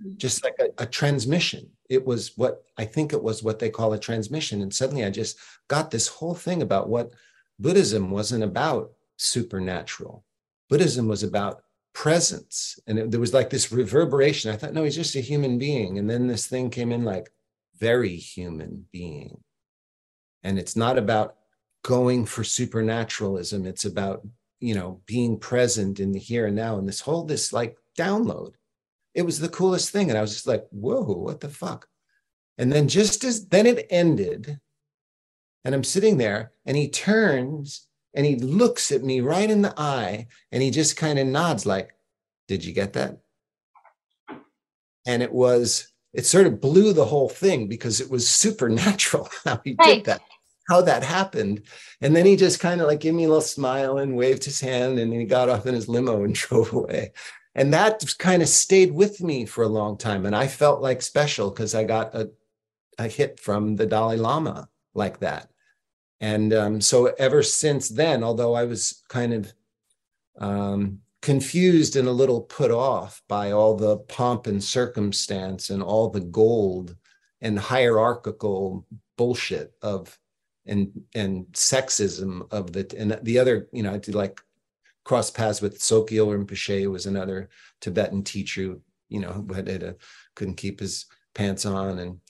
[0.03, 0.17] mm.
[0.17, 1.69] just like a, a transmission.
[1.89, 4.63] It was what I think it was what they call a transmission.
[4.63, 7.13] And suddenly I just got this whole thing about what
[7.59, 10.25] Buddhism wasn't about supernatural.
[10.69, 11.63] Buddhism was about
[11.95, 12.79] presence.
[12.87, 14.53] And it, there was like this reverberation.
[14.53, 15.99] I thought, no, he's just a human being.
[15.99, 17.31] And then this thing came in like,
[17.79, 19.41] very human being.
[20.43, 21.37] And it's not about
[21.83, 23.67] going for supernaturalism.
[23.67, 24.27] It's about,
[24.61, 26.79] you know, being present in the here and now.
[26.79, 28.55] And this whole, this like download,
[29.15, 30.11] it was the coolest thing.
[30.11, 31.89] And I was just like, whoa, what the fuck?
[32.57, 34.59] And then just as then it ended,
[35.65, 39.75] and I'm sitting there, and he turns and he looks at me right in the
[39.79, 41.91] eye and he just kind of nods, like,
[42.49, 43.19] Did you get that?
[45.07, 49.61] And it was, it sort of blew the whole thing because it was supernatural how
[49.65, 49.97] he right.
[49.97, 50.21] did that,
[50.69, 51.63] how that happened.
[52.01, 54.61] And then he just kind of like gave me a little smile and waved his
[54.61, 57.13] hand and he got off in his limo and drove away.
[57.59, 60.27] And that kind of stayed with me for a long time.
[60.27, 62.31] And I felt like special because I got a,
[62.99, 65.51] a hit from the Dalai Lama like that.
[66.21, 69.53] And um, so ever since then, although I was kind of
[70.39, 76.11] um, confused and a little put off by all the pomp and circumstance and all
[76.11, 76.95] the gold
[77.41, 80.17] and hierarchical bullshit of
[80.65, 84.41] and and sexism of the and the other you know I did like
[85.09, 87.49] cross paths with Sogyal Rinpoche was another
[87.81, 88.77] Tibetan teacher
[89.09, 89.97] you know who had, had a,
[90.35, 92.21] couldn't keep his pants on and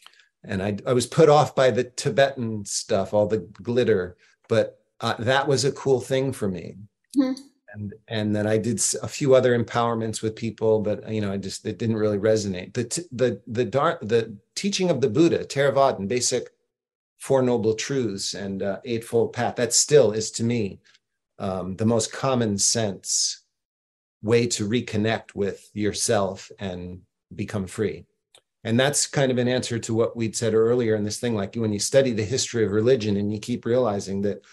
[0.45, 4.17] and I, I was put off by the Tibetan stuff, all the glitter,
[4.49, 6.77] but uh, that was a cool thing for me.
[7.17, 7.43] Mm-hmm.
[7.75, 11.39] And and then I did a few other empowerments with people, but you know, I
[11.39, 12.73] just it didn't really resonate.
[12.75, 16.51] The the the the, the teaching of the Buddha, Theravada, and basic
[17.19, 20.79] Four Noble Truths and uh, Eightfold Path, that still is to me
[21.39, 23.43] um, the most common sense
[24.23, 27.01] way to reconnect with yourself and
[27.35, 28.05] become free.
[28.65, 31.35] And that's kind of an answer to what we'd said earlier in this thing.
[31.35, 34.45] Like when you study the history of religion and you keep realizing that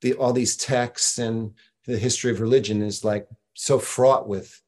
[0.00, 1.52] the, all these texts and
[1.86, 4.60] the history of religion is like so fraught with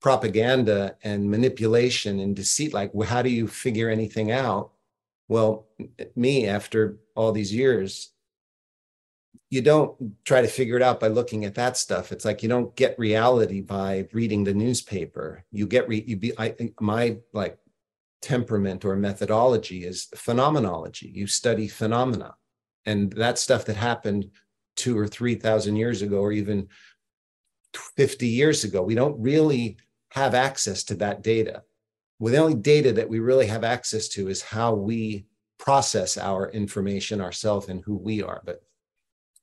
[0.00, 2.72] propaganda and manipulation and deceit.
[2.72, 4.72] Like, how do you figure anything out?
[5.28, 5.66] Well,
[6.16, 8.10] me, after all these years,
[9.50, 12.12] you don't try to figure it out by looking at that stuff.
[12.12, 15.44] It's like you don't get reality by reading the newspaper.
[15.50, 17.58] You get re, you be I my like
[18.20, 21.10] temperament or methodology is phenomenology.
[21.14, 22.34] You study phenomena.
[22.84, 24.30] And that stuff that happened
[24.76, 26.68] two or 3,000 years ago, or even
[27.74, 29.76] 50 years ago, we don't really
[30.12, 31.62] have access to that data.
[32.18, 35.26] Well, the only data that we really have access to is how we
[35.58, 38.40] process our information ourselves and who we are.
[38.44, 38.62] But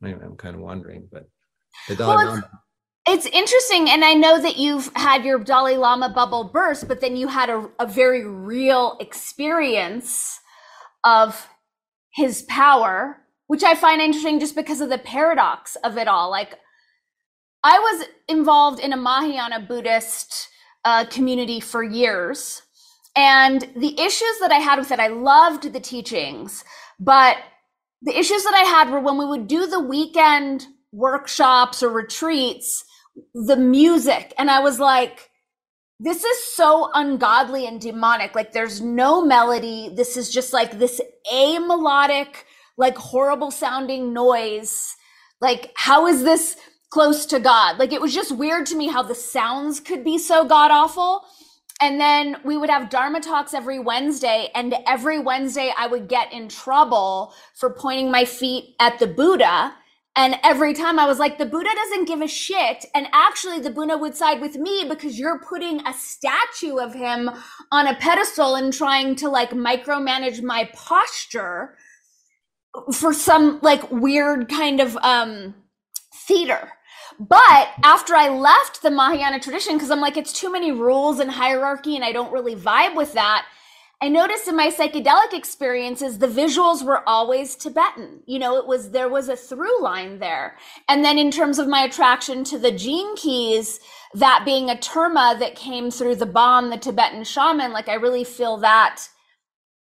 [0.04, 1.30] anyway, I'm kind of wondering, but
[1.88, 2.44] the Dalai well,
[3.08, 3.90] it's interesting.
[3.90, 7.50] And I know that you've had your Dalai Lama bubble burst, but then you had
[7.50, 10.40] a, a very real experience
[11.04, 11.48] of
[12.14, 16.32] his power, which I find interesting just because of the paradox of it all.
[16.32, 16.58] Like,
[17.64, 20.50] I was involved in a Mahayana Buddhist
[20.84, 22.62] uh, community for years.
[23.16, 26.64] And the issues that I had with it, I loved the teachings,
[27.00, 27.38] but
[28.02, 32.84] the issues that I had were when we would do the weekend workshops or retreats,
[33.34, 35.30] the music and i was like
[36.00, 38.36] this is so ungodly and demonic.
[38.36, 39.92] Like there's no melody.
[39.96, 41.00] This is just like this
[41.32, 42.46] a melodic
[42.78, 44.96] like horrible sounding noise.
[45.40, 46.58] Like how is this
[46.90, 47.78] close to god?
[47.78, 51.22] Like it was just weird to me how the sounds could be so god awful
[51.82, 56.32] and then we would have dharma talks every wednesday and every wednesday i would get
[56.34, 59.74] in trouble for pointing my feet at the buddha
[60.18, 62.86] and every time I was like, the Buddha doesn't give a shit.
[62.96, 67.30] And actually, the Buddha would side with me because you're putting a statue of him
[67.72, 71.76] on a pedestal and trying to like micromanage my posture
[72.94, 75.54] for some like weird kind of um,
[76.14, 76.72] theater.
[77.20, 81.32] But after I left the Mahayana tradition, because I'm like, it's too many rules and
[81.32, 83.46] hierarchy, and I don't really vibe with that
[84.02, 88.22] I noticed in my psychedelic experiences, the visuals were always Tibetan.
[88.26, 90.58] You know, it was, there was a through line there.
[90.90, 93.80] And then in terms of my attraction to the gene keys,
[94.14, 98.26] that being a terma that came through the Bön, the Tibetan shaman, like I really
[98.26, 99.08] feel that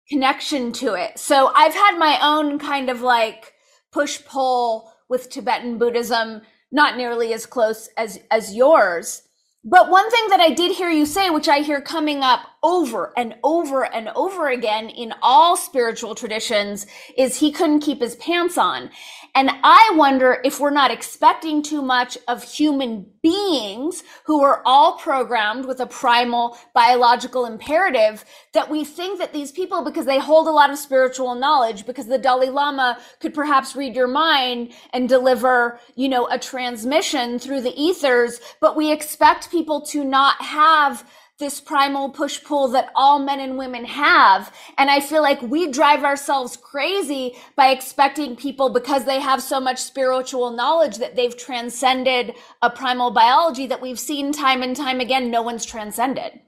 [0.09, 1.19] connection to it.
[1.19, 3.53] So I've had my own kind of like
[3.91, 6.41] push pull with Tibetan Buddhism,
[6.71, 9.23] not nearly as close as, as yours.
[9.63, 13.13] But one thing that I did hear you say, which I hear coming up over
[13.15, 18.57] and over and over again in all spiritual traditions, is he couldn't keep his pants
[18.57, 18.89] on.
[19.33, 24.97] And I wonder if we're not expecting too much of human beings who are all
[24.97, 30.47] programmed with a primal biological imperative that we think that these people, because they hold
[30.47, 35.07] a lot of spiritual knowledge, because the Dalai Lama could perhaps read your mind and
[35.07, 41.09] deliver, you know, a transmission through the ethers, but we expect people to not have
[41.41, 44.55] this primal push pull that all men and women have.
[44.77, 49.59] And I feel like we drive ourselves crazy by expecting people because they have so
[49.59, 55.01] much spiritual knowledge that they've transcended a primal biology that we've seen time and time
[55.01, 55.29] again.
[55.29, 56.39] No one's transcended.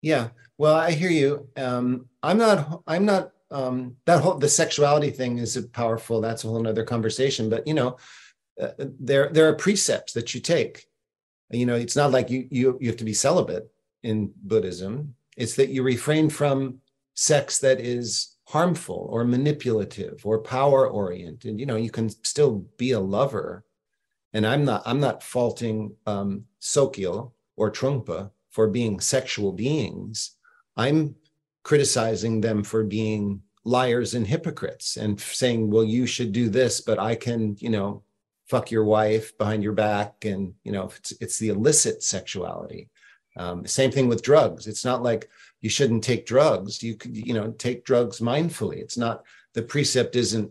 [0.00, 0.28] Yeah.
[0.56, 1.48] Well, I hear you.
[1.56, 6.20] Um, I'm not, I'm not, um, that whole, the sexuality thing is powerful.
[6.20, 7.96] That's a whole nother conversation, but you know,
[8.60, 10.86] uh, there, there are precepts that you take
[11.50, 13.70] you know it's not like you you you have to be celibate
[14.04, 15.14] in Buddhism.
[15.36, 16.80] It's that you refrain from
[17.14, 21.58] sex that is harmful or manipulative or power oriented.
[21.58, 23.64] You know, you can still be a lover.
[24.32, 26.44] And I'm not I'm not faulting um,
[27.56, 30.36] or Trungpa for being sexual beings.
[30.76, 31.16] I'm
[31.62, 36.98] criticizing them for being liars and hypocrites and saying, well, you should do this, but
[36.98, 38.02] I can, you know,
[38.46, 40.24] fuck your wife behind your back.
[40.24, 42.90] And, you know, it's, it's the illicit sexuality.
[43.36, 44.66] Um, same thing with drugs.
[44.66, 45.28] It's not like
[45.60, 46.82] you shouldn't take drugs.
[46.82, 48.76] You could, you know, take drugs mindfully.
[48.76, 49.24] It's not
[49.54, 50.50] the precept isn't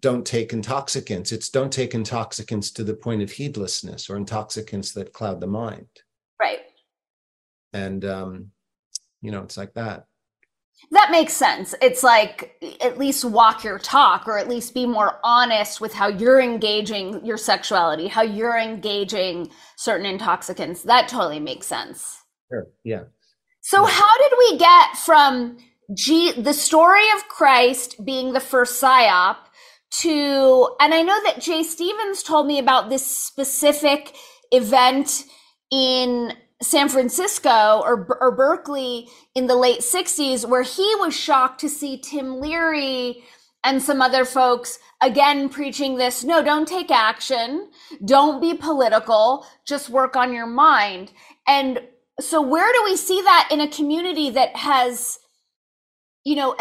[0.00, 1.32] don't take intoxicants.
[1.32, 5.88] It's don't take intoxicants to the point of heedlessness or intoxicants that cloud the mind.
[6.40, 6.60] Right.
[7.72, 8.52] And um,
[9.20, 10.06] you know, it's like that.
[10.90, 11.74] That makes sense.
[11.82, 16.08] It's like at least walk your talk or at least be more honest with how
[16.08, 20.82] you're engaging your sexuality, how you're engaging certain intoxicants.
[20.82, 22.22] That totally makes sense.
[22.50, 22.66] Sure.
[22.84, 23.02] Yeah.
[23.60, 23.92] So yeah.
[23.92, 25.58] how did we get from
[25.94, 29.36] G the story of Christ being the first psyop
[30.00, 34.14] to and I know that Jay Stevens told me about this specific
[34.52, 35.24] event
[35.70, 41.68] in San Francisco or, or Berkeley in the late 60s, where he was shocked to
[41.68, 43.22] see Tim Leary
[43.64, 47.70] and some other folks again preaching this no, don't take action,
[48.04, 51.12] don't be political, just work on your mind.
[51.46, 51.80] And
[52.20, 55.18] so, where do we see that in a community that has,
[56.24, 56.56] you know,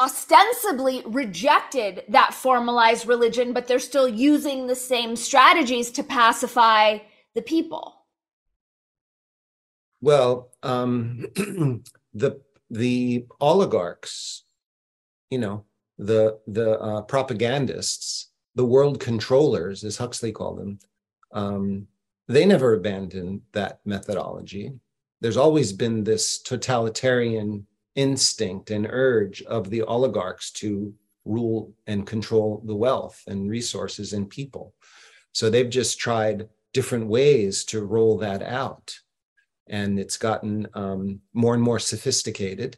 [0.00, 6.98] ostensibly rejected that formalized religion, but they're still using the same strategies to pacify
[7.34, 7.97] the people?
[10.00, 11.26] Well, um,
[12.14, 12.40] the
[12.70, 14.44] the oligarchs,
[15.30, 15.64] you know,
[15.98, 20.78] the the uh, propagandists, the world controllers, as Huxley called them,
[21.32, 21.86] um,
[22.28, 24.72] they never abandoned that methodology.
[25.20, 30.94] There's always been this totalitarian instinct and urge of the oligarchs to
[31.24, 34.74] rule and control the wealth and resources and people.
[35.32, 38.96] So they've just tried different ways to roll that out
[39.68, 42.76] and it's gotten um, more and more sophisticated.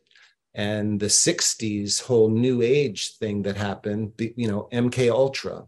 [0.55, 5.67] And the 60s whole new age thing that happened, you know, MK Ultra.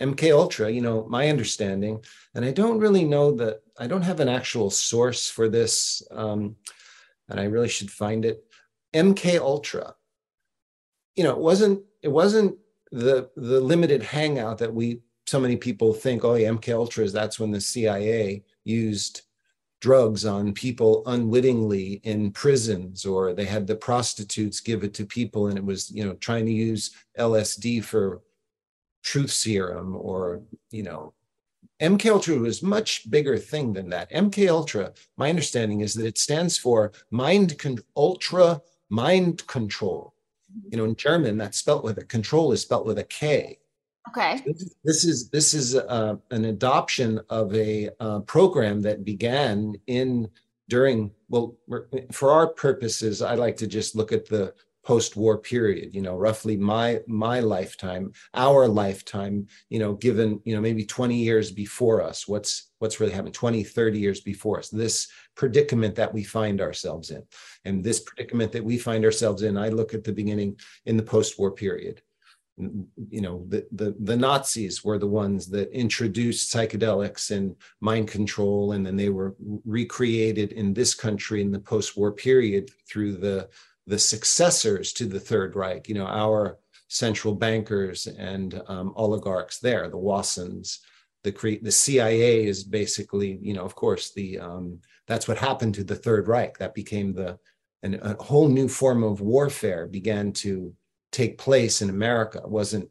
[0.00, 2.02] MK Ultra, you know, my understanding,
[2.34, 6.56] and I don't really know that I don't have an actual source for this, um,
[7.28, 8.42] and I really should find it.
[8.94, 9.94] MK Ultra,
[11.16, 12.56] you know, it wasn't it wasn't
[12.90, 16.24] the the limited hangout that we so many people think.
[16.24, 19.22] Oh, yeah, MK Ultra is that's when the CIA used
[19.80, 25.46] drugs on people unwittingly in prisons or they had the prostitutes give it to people
[25.46, 28.20] and it was you know trying to use lsd for
[29.02, 31.14] truth serum or you know
[31.80, 34.10] mk ultra was much bigger thing than that.
[34.10, 38.60] Mk ultra my understanding is that it stands for mind con- ultra
[38.90, 40.12] mind control.
[40.70, 43.59] You know in german that's spelt with a control is spelt with a k
[44.10, 44.42] Okay.
[44.84, 50.28] This is this is uh, an adoption of a uh, program that began in
[50.68, 51.56] during well
[52.10, 53.22] for our purposes.
[53.22, 54.52] I like to just look at the
[54.84, 55.94] post-war period.
[55.94, 59.46] You know, roughly my my lifetime, our lifetime.
[59.68, 62.26] You know, given you know maybe 20 years before us.
[62.26, 65.06] What's what's really happened 20 30 years before us this
[65.36, 67.22] predicament that we find ourselves in
[67.64, 71.02] and this predicament that we find ourselves in i look at the beginning in the
[71.02, 72.00] post-war period
[73.08, 78.72] you know the, the the nazis were the ones that introduced psychedelics and mind control
[78.72, 79.34] and then they were
[79.64, 83.48] recreated in this country in the post-war period through the
[83.86, 86.58] the successors to the third reich you know our
[86.88, 90.78] central bankers and um, oligarchs there the wassons
[91.24, 94.78] the cre- the cia is basically you know of course the um,
[95.10, 96.56] that's what happened to the third reich.
[96.58, 97.36] That became the
[97.82, 100.72] and a whole new form of warfare began to
[101.12, 102.38] take place in America.
[102.38, 102.88] It wasn't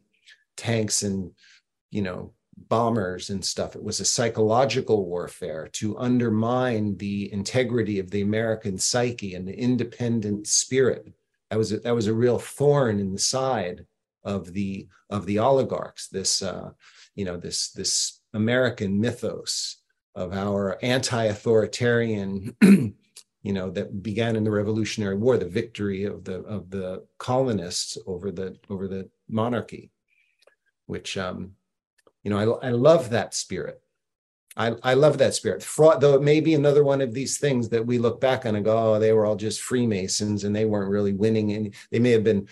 [0.58, 1.32] tanks and,
[1.92, 2.34] you know,
[2.68, 3.76] bombers and stuff.
[3.76, 9.58] It was a psychological warfare to undermine the integrity of the American psyche and the
[9.58, 11.14] independent spirit.
[11.50, 13.86] That was a, that was a real thorn in the side
[14.24, 16.08] of the of the oligarchs.
[16.08, 16.72] This uh,
[17.16, 19.78] you know this this American mythos
[20.16, 22.56] of our anti-authoritarian
[23.42, 27.98] you know that began in the revolutionary war the victory of the of the colonists
[28.06, 29.92] over the over the monarchy
[30.86, 31.52] which um
[32.24, 33.82] you know i, I love that spirit
[34.58, 35.64] I, I love that spirit.
[35.64, 38.56] Fraud, though it may be another one of these things that we look back on
[38.56, 41.54] and go, oh, they were all just Freemasons and they weren't really winning.
[41.54, 42.48] And they may have been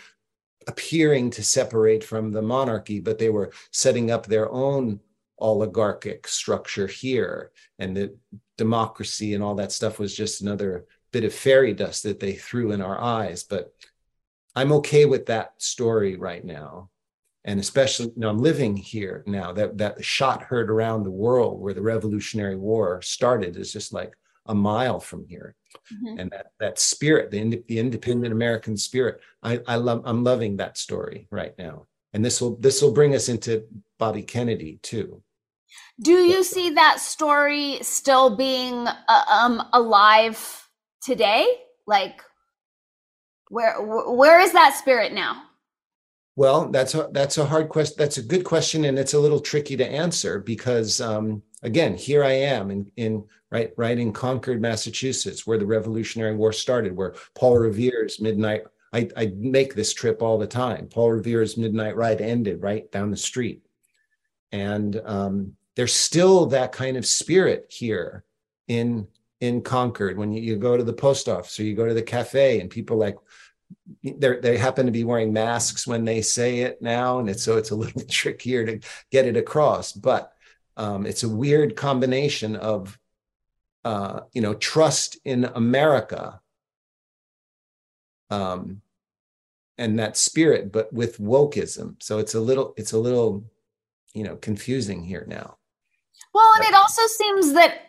[0.68, 5.02] appearing to separate from the monarchy, but they were setting up their own
[5.40, 7.52] oligarchic structure here.
[7.80, 8.16] And the
[8.58, 12.72] democracy and all that stuff was just another bit of fairy dust that they threw
[12.72, 13.44] in our eyes.
[13.44, 13.74] But
[14.56, 16.90] I'm okay with that story right now.
[17.46, 19.54] And especially, you know, I'm living here now.
[19.54, 24.14] That that shot heard around the world where the Revolutionary War started is just like
[24.48, 25.56] a mile from here.
[25.94, 26.20] Mm-hmm.
[26.20, 30.78] And that that spirit, the, the independent American spirit, I, I love I'm loving that
[30.78, 31.86] story right now.
[32.14, 33.66] And this will this will bring us into
[33.98, 35.22] Bobby Kennedy too.
[36.02, 40.68] Do you see that story still being uh, um, alive
[41.02, 41.48] today?
[41.86, 42.22] Like,
[43.50, 45.44] where where is that spirit now?
[46.36, 47.96] Well, that's a that's a hard question.
[47.98, 52.24] That's a good question, and it's a little tricky to answer because, um, again, here
[52.24, 57.16] I am in in right right in Concord, Massachusetts, where the Revolutionary War started, where
[57.34, 58.62] Paul Revere's midnight.
[58.94, 60.88] I, I make this trip all the time.
[60.88, 63.64] Paul Revere's midnight ride ended right down the street,
[64.52, 68.24] and um, there's still that kind of spirit here
[68.68, 69.08] in
[69.40, 70.18] in Concord.
[70.18, 72.70] When you, you go to the post office or you go to the cafe and
[72.70, 73.18] people like
[74.04, 77.58] they they happen to be wearing masks when they say it now and it's so
[77.58, 78.80] it's a little trickier to
[79.12, 79.92] get it across.
[79.92, 80.34] But
[80.76, 82.98] um, it's a weird combination of
[83.86, 86.40] uh, you know trust in America
[88.30, 88.82] um,
[89.78, 92.02] and that spirit but with wokeism.
[92.02, 93.46] So it's a little it's a little
[94.14, 95.58] you know confusing here now
[96.34, 97.82] well, and it also seems that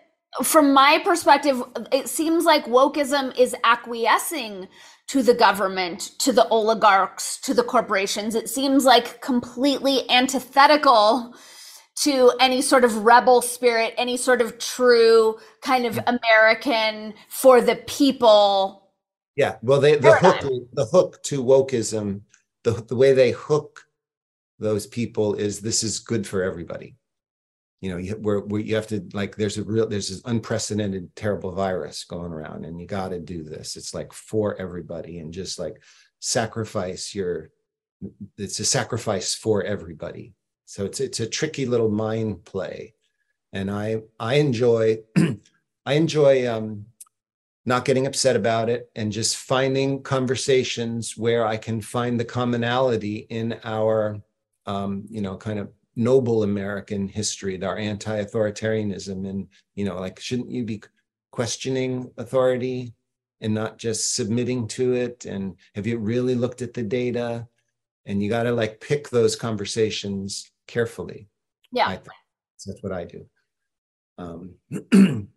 [0.43, 1.63] from my perspective,
[1.93, 4.69] it seems like wokeism is acquiescing
[5.09, 8.35] to the government, to the oligarchs, to the corporations.
[8.35, 11.35] It seems like completely antithetical
[12.03, 16.17] to any sort of rebel spirit, any sort of true kind of mm-hmm.
[16.17, 18.93] American for the people.
[19.35, 22.23] Yeah, well, they, the hook, the hook to wokeism,
[22.65, 23.88] the the way they hook
[24.59, 26.97] those people is this is good for everybody
[27.81, 31.15] you know, you, where, where you have to like, there's a real, there's this unprecedented,
[31.15, 33.77] terrible virus going around, and you got to do this.
[33.77, 35.81] It's like for everybody, and just like
[36.19, 37.51] sacrifice your.
[38.37, 40.35] It's a sacrifice for everybody.
[40.67, 42.95] So it's it's a tricky little mind play,
[43.53, 44.99] and I I enjoy,
[45.87, 46.87] I enjoy um,
[47.65, 53.27] not getting upset about it and just finding conversations where I can find the commonality
[53.31, 54.21] in our,
[54.69, 60.51] um, you know, kind of noble American history, our anti-authoritarianism, and you know, like, shouldn't
[60.51, 60.83] you be
[61.33, 62.93] questioning authority
[63.41, 65.25] and not just submitting to it?
[65.25, 67.49] And have you really looked at the data?
[68.07, 71.29] And you got to like pick those conversations carefully.
[71.73, 73.27] Yeah, that's what I do.
[74.19, 74.55] Um,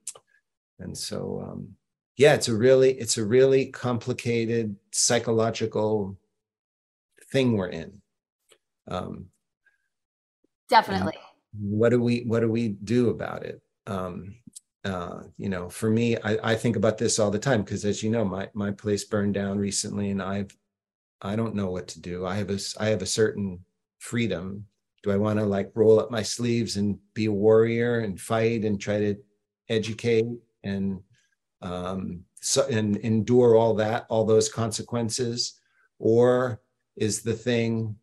[0.79, 1.75] and so, um,
[2.17, 6.17] yeah, it's a really, it's a really complicated psychological
[7.31, 8.00] thing we're in.
[8.87, 9.27] Um,
[10.69, 11.17] Definitely.
[11.59, 13.61] what do we what do we do about it?
[13.87, 14.35] Um,
[14.83, 18.01] uh, you know, for me, I, I think about this all the time because, as
[18.01, 20.55] you know, my my place burned down recently, and I've
[21.21, 22.25] I don't know what to do.
[22.25, 23.63] I have a I have a certain
[23.99, 24.65] freedom.
[25.03, 28.65] Do I want to like roll up my sleeves and be a warrior and fight
[28.65, 29.15] and try to
[29.69, 30.25] educate
[30.63, 31.01] and
[31.61, 35.59] um, so, and endure all that, all those consequences,
[35.99, 36.61] or
[36.95, 37.95] is the thing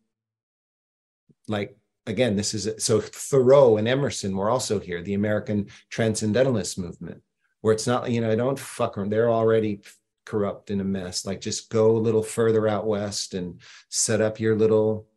[1.49, 1.75] like
[2.09, 7.21] again, this is so Thoreau and Emerson were also here, the American Transcendentalist movement,
[7.61, 9.09] where it's not, you know, I don't fuck them.
[9.09, 9.81] They're already
[10.25, 11.25] corrupt and a mess.
[11.25, 15.07] Like just go a little further out west and set up your little,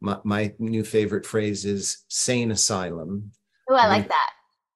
[0.00, 3.32] my, my new favorite phrase is sane asylum.
[3.68, 4.30] Oh, I like that.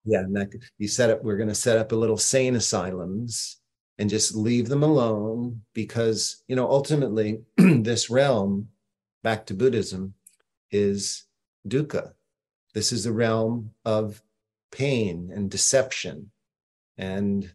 [0.04, 0.20] Yeah.
[0.20, 3.58] And that, you set up, we're going to set up a little sane asylums
[3.98, 8.68] and just leave them alone because, you know, ultimately this realm,
[9.22, 10.14] back to Buddhism,
[10.72, 11.24] is
[11.68, 12.12] dukkha.
[12.74, 14.22] This is the realm of
[14.70, 16.30] pain and deception
[16.96, 17.52] and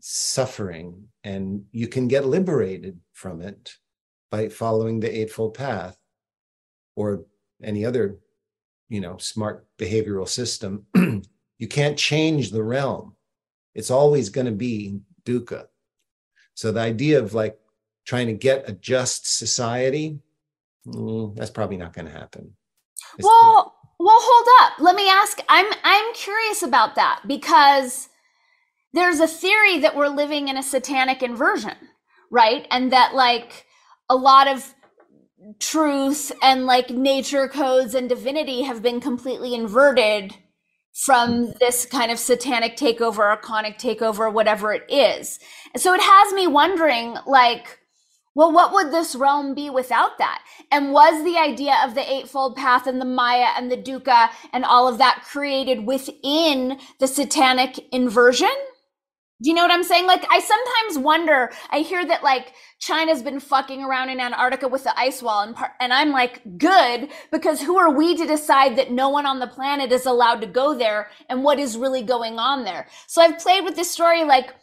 [0.00, 1.08] suffering.
[1.24, 3.74] And you can get liberated from it
[4.30, 5.96] by following the Eightfold Path
[6.96, 7.24] or
[7.62, 8.18] any other,
[8.88, 10.86] you know, smart behavioral system.
[11.58, 13.14] you can't change the realm.
[13.74, 15.66] It's always going to be dukkha.
[16.54, 17.58] So the idea of like
[18.06, 20.18] trying to get a just society,
[20.86, 22.56] mm, that's probably not going to happen.
[23.22, 24.80] Well, Well, hold up.
[24.80, 25.40] Let me ask.
[25.48, 28.08] I'm I'm curious about that because
[28.92, 31.76] there's a theory that we're living in a satanic inversion,
[32.30, 32.66] right?
[32.70, 33.66] And that like
[34.10, 34.74] a lot of
[35.60, 40.34] truth and like nature codes and divinity have been completely inverted
[40.94, 45.38] from this kind of satanic takeover, archonic takeover, whatever it is.
[45.74, 47.80] And so it has me wondering, like,
[48.36, 50.42] well, what would this realm be without that?
[50.70, 54.62] And was the idea of the Eightfold Path and the Maya and the Dukkha and
[54.62, 58.52] all of that created within the satanic inversion?
[59.42, 60.06] Do you know what I'm saying?
[60.06, 64.84] Like, I sometimes wonder, I hear that like China's been fucking around in Antarctica with
[64.84, 68.76] the ice wall and par- and I'm like, good, because who are we to decide
[68.76, 72.02] that no one on the planet is allowed to go there and what is really
[72.02, 72.86] going on there?
[73.06, 74.54] So I've played with this story like,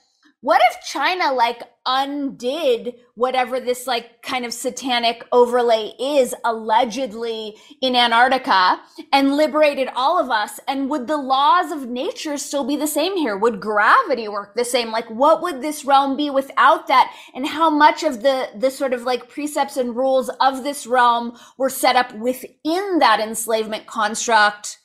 [0.43, 7.95] what if China like undid whatever this like kind of satanic overlay is allegedly in
[7.95, 8.81] Antarctica
[9.13, 10.59] and liberated all of us?
[10.67, 13.37] And would the laws of nature still be the same here?
[13.37, 14.91] Would gravity work the same?
[14.91, 17.15] Like what would this realm be without that?
[17.33, 21.37] And how much of the, the sort of like precepts and rules of this realm
[21.57, 24.79] were set up within that enslavement construct?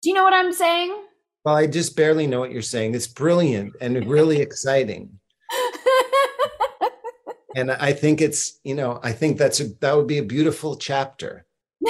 [0.00, 1.07] Do you know what I'm saying?
[1.48, 2.94] Well, I just barely know what you're saying.
[2.94, 5.18] It's brilliant and really exciting.
[7.56, 10.76] and I think it's, you know, I think that's a that would be a beautiful
[10.76, 11.46] chapter.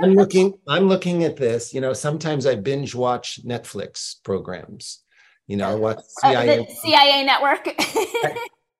[0.00, 1.74] I'm looking, I'm looking at this.
[1.74, 5.02] You know, sometimes I binge watch Netflix programs.
[5.48, 7.68] You know, what CIA, uh, CIA network.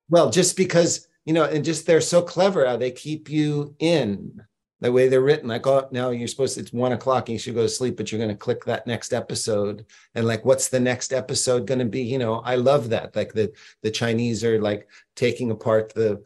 [0.09, 4.39] well, just because, you know, and just they're so clever how they keep you in
[4.81, 7.39] the way they're written like oh now you're supposed to it's one o'clock and you
[7.39, 9.85] should go to sleep but you're going to click that next episode.
[10.13, 12.01] And like what's the next episode going to be?
[12.01, 13.53] You know i love that like the
[13.83, 16.23] the chinese are like taking apart the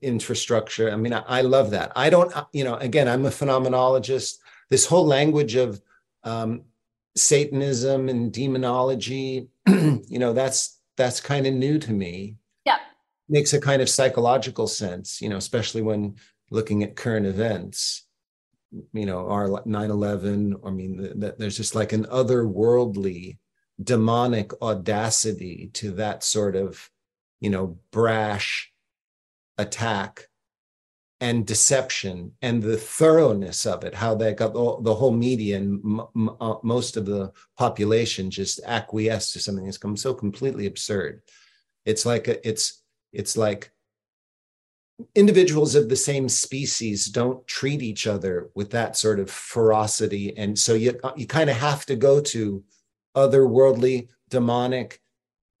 [0.00, 0.90] infrastructure.
[0.90, 1.92] I mean I, I love that.
[1.94, 4.38] I don't uh, you know again i'm a phenomenologist.
[4.68, 5.80] This whole language of
[6.24, 6.62] um,
[7.16, 12.36] satanism and demonology you know that's that's kind of new to me.
[12.66, 12.78] Yeah
[13.28, 16.14] makes a kind of psychological sense you know especially when
[16.52, 18.06] looking at current events
[18.92, 23.38] you know our 9-11 i mean that there's just like an otherworldly
[23.82, 26.90] demonic audacity to that sort of
[27.40, 28.72] you know brash
[29.58, 30.28] attack
[31.22, 35.80] and deception and the thoroughness of it how they got the, the whole media and
[35.84, 41.22] m- uh, most of the population just acquiesced to something that's come so completely absurd.
[41.84, 42.82] It's like a, it's
[43.12, 43.70] it's like
[45.14, 50.36] individuals of the same species don't treat each other with that sort of ferocity.
[50.36, 52.62] And so you you kind of have to go to
[53.16, 55.00] otherworldly demonic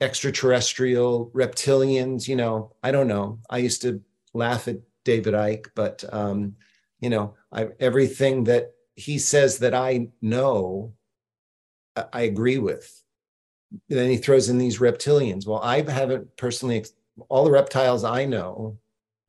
[0.00, 3.38] extraterrestrial reptilians you know i don't know.
[3.50, 4.00] I used to
[4.34, 6.56] laugh at david icke but um
[7.00, 10.94] you know I, everything that he says that i know
[11.96, 13.02] I, I agree with.
[13.88, 15.46] Then he throws in these reptilians.
[15.46, 16.84] Well i haven't personally
[17.28, 18.78] all the reptiles i know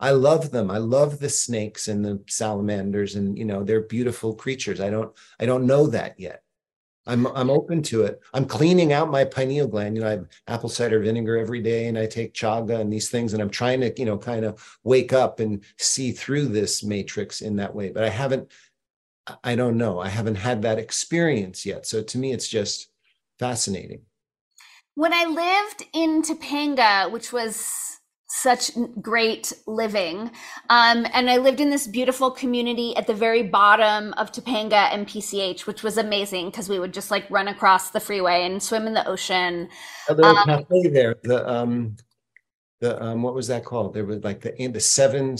[0.03, 0.69] I love them.
[0.69, 4.81] I love the snakes and the salamanders, and you know they're beautiful creatures.
[4.81, 6.43] I don't I don't know that yet.
[7.07, 8.19] I'm I'm open to it.
[8.33, 9.95] I'm cleaning out my pineal gland.
[9.95, 13.09] You know, I have apple cider vinegar every day, and I take chaga and these
[13.09, 16.83] things, and I'm trying to you know kind of wake up and see through this
[16.83, 17.89] matrix in that way.
[17.89, 18.51] But I haven't.
[19.41, 20.01] I don't know.
[20.01, 21.85] I haven't had that experience yet.
[21.85, 22.89] So to me, it's just
[23.39, 24.01] fascinating.
[24.95, 28.71] When I lived in Topanga, which was such
[29.01, 30.31] great living.
[30.69, 35.07] Um, and I lived in this beautiful community at the very bottom of Topanga and
[35.07, 38.87] PCH, which was amazing because we would just like run across the freeway and swim
[38.87, 39.69] in the ocean.
[40.09, 41.15] A little um, cafe there.
[41.23, 41.95] The um,
[42.79, 43.93] the um, what was that called?
[43.93, 45.37] There was like the the seven.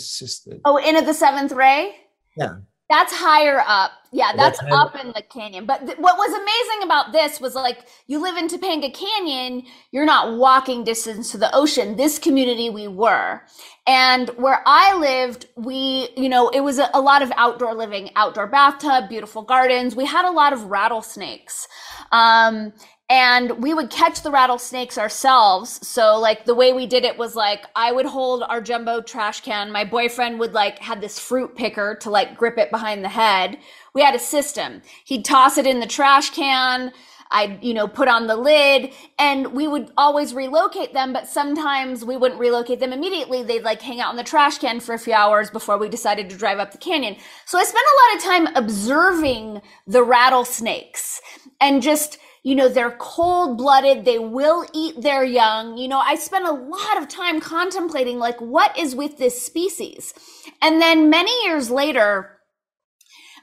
[0.65, 1.95] Oh, Inn of the Seventh Ray.
[2.37, 2.57] Yeah.
[2.89, 3.91] That's higher up.
[4.11, 5.65] Yeah, that's, that's up in the canyon.
[5.65, 10.05] But th- what was amazing about this was like you live in Topanga Canyon, you're
[10.05, 11.95] not walking distance to the ocean.
[11.95, 13.41] This community we were.
[13.87, 18.11] And where I lived, we, you know, it was a, a lot of outdoor living,
[18.15, 19.95] outdoor bathtub, beautiful gardens.
[19.95, 21.67] We had a lot of rattlesnakes.
[22.11, 22.73] Um,
[23.09, 25.85] and we would catch the rattlesnakes ourselves.
[25.85, 29.41] So like the way we did it was like I would hold our jumbo trash
[29.41, 29.71] can.
[29.71, 33.57] My boyfriend would like had this fruit picker to like grip it behind the head.
[33.93, 34.81] We had a system.
[35.03, 36.93] He'd toss it in the trash can.
[37.33, 42.05] I'd, you know, put on the lid and we would always relocate them, but sometimes
[42.05, 43.41] we wouldn't relocate them immediately.
[43.41, 46.29] They'd like hang out in the trash can for a few hours before we decided
[46.29, 47.15] to drive up the canyon.
[47.45, 51.21] So I spent a lot of time observing the rattlesnakes
[51.59, 54.03] and just you know, they're cold blooded.
[54.03, 55.77] They will eat their young.
[55.77, 60.13] You know, I spent a lot of time contemplating like, what is with this species?
[60.61, 62.39] And then many years later,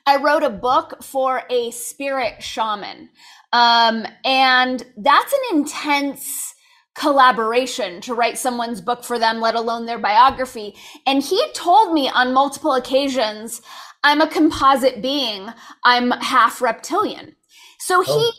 [0.06, 3.08] I wrote a book for a spirit shaman.
[3.52, 6.54] Um, and that's an intense
[6.94, 10.74] collaboration to write someone's book for them, let alone their biography.
[11.06, 13.62] And he told me on multiple occasions,
[14.04, 15.48] I'm a composite being,
[15.84, 17.36] I'm half reptilian.
[17.78, 18.32] So he oh.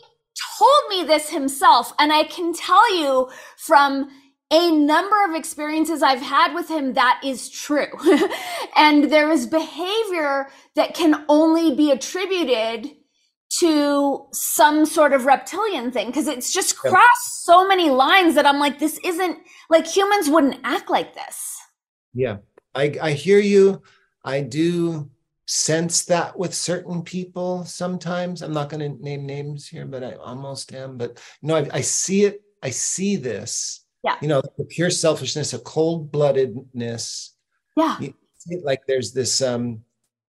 [0.58, 1.92] Told me this himself.
[1.98, 4.08] And I can tell you from
[4.52, 7.86] a number of experiences I've had with him that is true.
[8.76, 12.90] and there is behavior that can only be attributed
[13.60, 18.58] to some sort of reptilian thing because it's just crossed so many lines that I'm
[18.58, 21.58] like, this isn't like humans wouldn't act like this.
[22.14, 22.38] Yeah,
[22.74, 23.82] I, I hear you.
[24.24, 25.10] I do
[25.52, 28.40] sense that with certain people sometimes.
[28.40, 30.96] I'm not going to name names here, but I almost am.
[30.96, 32.42] But you know, I, I see it.
[32.62, 33.84] I see this.
[34.02, 34.16] Yeah.
[34.22, 37.30] You know, the pure selfishness, a cold bloodedness.
[37.76, 37.98] Yeah.
[38.64, 39.82] like there's this um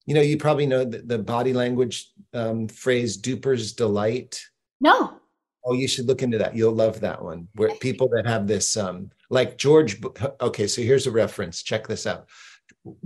[0.08, 4.44] you know, you probably know the, the body language um, phrase "duper's delight."
[4.82, 5.20] No.
[5.64, 6.56] Oh, you should look into that.
[6.56, 7.48] You'll love that one.
[7.54, 10.02] Where people that have this, um, like George.
[10.42, 11.62] Okay, so here's a reference.
[11.62, 12.28] Check this out.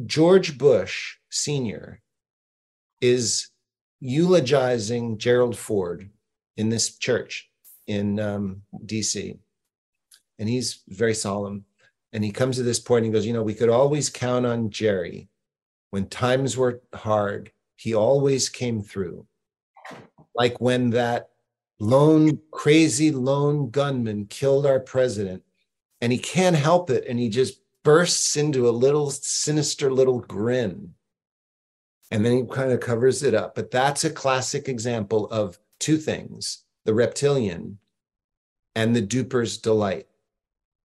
[0.05, 2.01] George Bush Senior
[3.01, 3.49] is
[3.99, 6.09] eulogizing Gerald Ford
[6.57, 7.49] in this church
[7.87, 9.37] in um, D.C.
[10.39, 11.65] And he's very solemn.
[12.13, 14.45] And he comes to this point and he goes, You know, we could always count
[14.45, 15.29] on Jerry
[15.95, 19.25] when times were hard, he always came through.
[20.35, 21.29] Like when that
[21.79, 25.41] lone, crazy lone gunman killed our president,
[26.01, 30.94] and he can't help it, and he just bursts into a little sinister little grin.
[32.11, 33.55] And then he kind of covers it up.
[33.55, 37.79] But that's a classic example of two things the reptilian
[38.75, 40.07] and the duper's delight.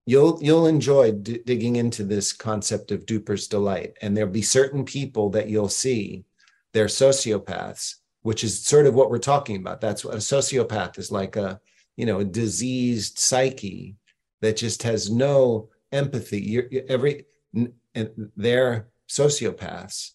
[0.07, 3.95] You'll you'll enjoy d- digging into this concept of duper's delight.
[4.01, 6.25] And there'll be certain people that you'll see
[6.73, 9.81] they're sociopaths which is sort of what we're talking about.
[9.81, 11.61] That's what a sociopath is like a
[11.97, 13.97] you know a diseased psyche
[14.41, 16.41] that just has no empathy.
[16.41, 20.13] You're, every and they're sociopaths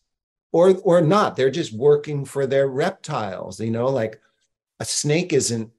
[0.56, 1.36] or or not.
[1.36, 4.22] They're just working for their reptiles you know like
[4.80, 5.70] a snake isn't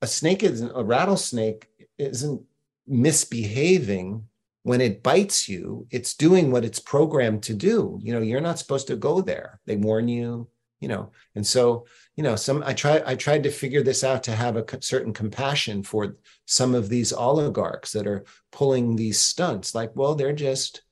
[0.00, 2.40] a snake isn't a rattlesnake isn't
[2.86, 4.28] misbehaving
[4.62, 5.88] when it bites you.
[5.90, 7.98] It's doing what it's programmed to do.
[8.00, 9.60] You know you're not supposed to go there.
[9.66, 10.48] They warn you
[10.78, 11.10] you know.
[11.34, 14.56] And so you know some i try i tried to figure this out to have
[14.56, 19.74] a certain compassion for some of these oligarchs that are pulling these stunts.
[19.74, 20.82] Like well they're just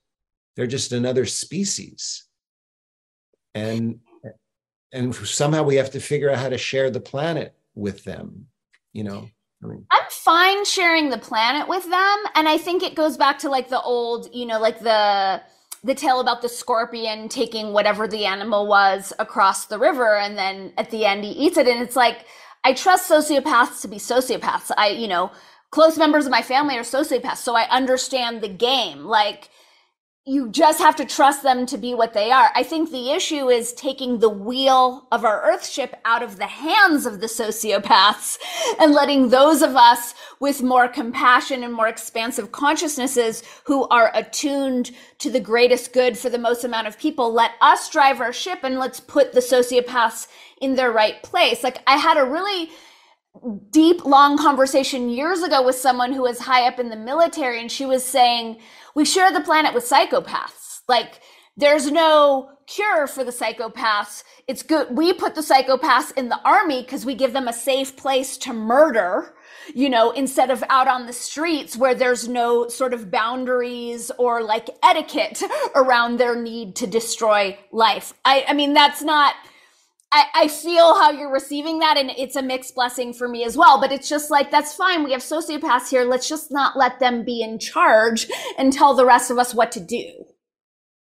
[0.55, 2.25] they're just another species
[3.55, 3.99] and
[4.93, 8.45] and somehow we have to figure out how to share the planet with them
[8.93, 9.27] you know
[9.63, 13.39] I mean, I'm fine sharing the planet with them, and I think it goes back
[13.39, 15.41] to like the old, you know, like the
[15.83, 20.73] the tale about the scorpion taking whatever the animal was across the river, and then
[20.77, 22.25] at the end he eats it, and it's like
[22.63, 24.71] I trust sociopaths to be sociopaths.
[24.77, 25.31] I, you know,
[25.71, 29.05] close members of my family are sociopaths, so I understand the game.
[29.05, 29.49] Like
[30.27, 32.49] you just have to trust them to be what they are.
[32.55, 37.05] I think the issue is taking the wheel of our Earthship out of the hands
[37.05, 38.39] of the sociopaths
[38.79, 44.89] and letting those of us with more compassion and more expansive consciousnesses who are attuned
[45.19, 48.59] to the greatest good for the most amount of people, let us drive our ship
[48.63, 50.27] and let's put the sociopaths
[50.59, 51.63] in their right place.
[51.63, 52.71] Like I had a really
[53.71, 57.71] deep, long conversation years ago with someone who was high up in the military and
[57.71, 58.57] she was saying,
[58.95, 60.81] we share the planet with psychopaths.
[60.87, 61.21] Like
[61.57, 64.23] there's no cure for the psychopaths.
[64.47, 64.95] It's good.
[64.95, 68.53] We put the psychopaths in the army because we give them a safe place to
[68.53, 69.35] murder,
[69.73, 74.43] you know, instead of out on the streets where there's no sort of boundaries or
[74.43, 75.43] like etiquette
[75.75, 78.13] around their need to destroy life.
[78.25, 79.35] I, I mean, that's not,
[80.15, 83.57] I, I feel how you're receiving that and it's a mixed blessing for me as
[83.57, 83.81] well.
[83.81, 85.03] But it's just like, that's fine.
[85.03, 86.05] We have sociopaths here.
[86.05, 89.73] Let's just not let them be in charge and tell the rest of us what
[89.73, 90.25] to do.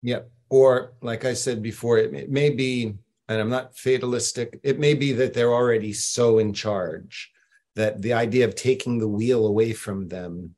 [0.03, 0.33] Yep.
[0.51, 2.95] Or, like I said before, it, it may be,
[3.29, 7.31] and I'm not fatalistic, it may be that they're already so in charge
[7.77, 10.57] that the idea of taking the wheel away from them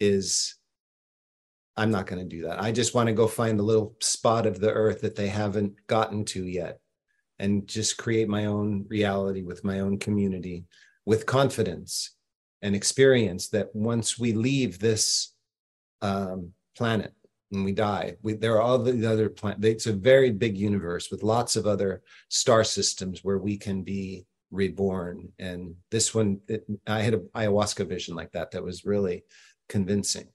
[0.00, 0.56] is
[1.76, 2.60] I'm not going to do that.
[2.60, 5.74] I just want to go find the little spot of the earth that they haven't
[5.86, 6.81] gotten to yet
[7.42, 10.64] and just create my own reality with my own community
[11.04, 12.14] with confidence
[12.62, 15.34] and experience that once we leave this
[16.02, 17.12] um, planet
[17.50, 19.66] and we die, we, there are all the other planets.
[19.66, 24.24] It's a very big universe with lots of other star systems where we can be
[24.52, 25.32] reborn.
[25.40, 29.24] And this one, it, I had an ayahuasca vision like that that was really
[29.68, 30.28] convincing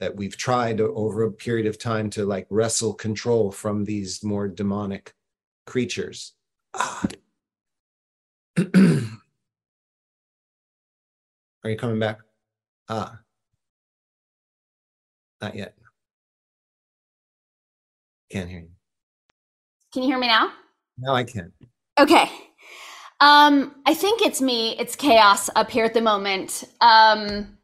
[0.00, 4.48] that we've tried over a period of time to like wrestle control from these more
[4.48, 5.13] demonic
[5.66, 6.34] creatures
[6.74, 7.06] Ah.
[11.64, 12.18] Are you coming back?
[12.88, 13.20] Ah.
[15.40, 15.74] Not yet.
[18.30, 18.70] Can't hear you.
[19.92, 20.50] Can you hear me now?
[20.98, 21.52] Now I can.
[21.98, 22.28] Okay.
[23.20, 24.76] Um, I think it's me.
[24.78, 26.64] It's chaos up here at the moment.
[26.80, 27.56] Um,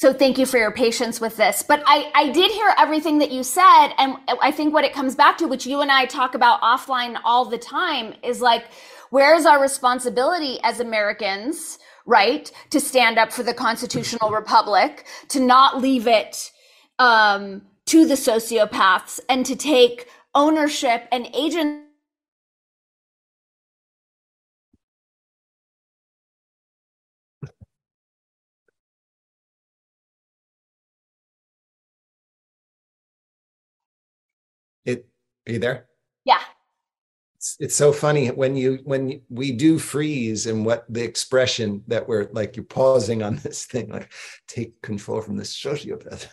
[0.00, 1.62] so thank you for your patience with this.
[1.62, 3.88] But I, I did hear everything that you said.
[3.98, 7.20] And I think what it comes back to, which you and I talk about offline
[7.22, 8.64] all the time, is like,
[9.10, 12.50] where is our responsibility as Americans, right?
[12.70, 16.50] To stand up for the constitutional republic, to not leave it
[16.98, 21.89] um, to the sociopaths, and to take ownership and agency
[34.84, 35.08] It
[35.48, 35.86] are you there?
[36.24, 36.40] Yeah.
[37.36, 42.06] It's, it's so funny when you when we do freeze and what the expression that
[42.06, 44.12] we're like you're pausing on this thing like
[44.46, 46.28] take control from this sociopath.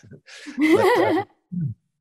[0.57, 1.23] but, uh,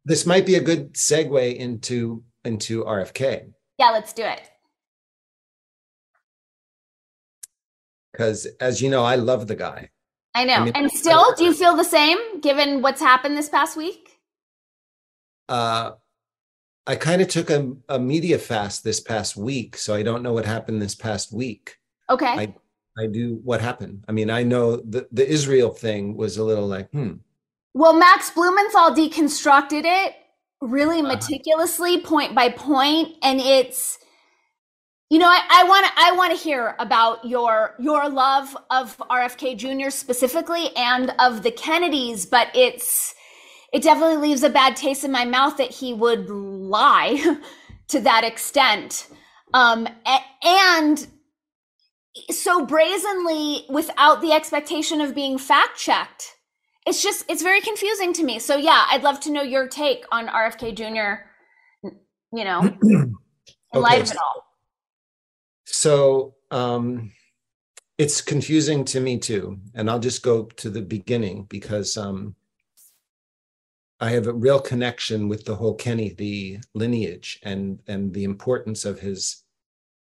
[0.05, 3.53] this might be a good segue into into RFK.
[3.79, 4.43] Yeah, let's do it.
[8.13, 9.91] Because as you know, I love the guy.
[10.35, 10.55] I know.
[10.55, 14.19] I mean, and still, do you feel the same given what's happened this past week?
[15.49, 15.93] Uh
[16.87, 20.33] I kind of took a, a media fast this past week, so I don't know
[20.33, 21.79] what happened this past week.
[22.09, 22.27] Okay.
[22.27, 22.55] I
[22.99, 24.05] I do what happened.
[24.09, 27.15] I mean, I know the the Israel thing was a little like, hmm.
[27.75, 30.15] Well, Max Blumenthal deconstructed it
[30.61, 31.15] really uh-huh.
[31.15, 32.09] meticulously, uh-huh.
[32.09, 33.99] point by point, and it's
[35.11, 39.57] you know, I want to I want to hear about your your love of RFK
[39.57, 39.91] Jr.
[39.91, 43.15] specifically and of the Kennedys, but it's
[43.73, 47.39] it definitely leaves a bad taste in my mouth that he would lie
[47.89, 49.09] to that extent.
[49.55, 49.89] Um,
[50.43, 51.07] and
[52.31, 56.35] so brazenly without the expectation of being fact checked.
[56.87, 58.39] It's just, it's very confusing to me.
[58.39, 61.25] So, yeah, I'd love to know your take on RFK Jr.,
[62.33, 63.17] you know, in
[63.75, 63.81] okay.
[63.81, 64.45] light of it all.
[65.65, 67.11] So, um,
[67.99, 69.59] it's confusing to me too.
[69.75, 72.36] And I'll just go to the beginning because um,
[73.99, 79.01] I have a real connection with the whole Kennedy lineage and and the importance of
[79.01, 79.45] his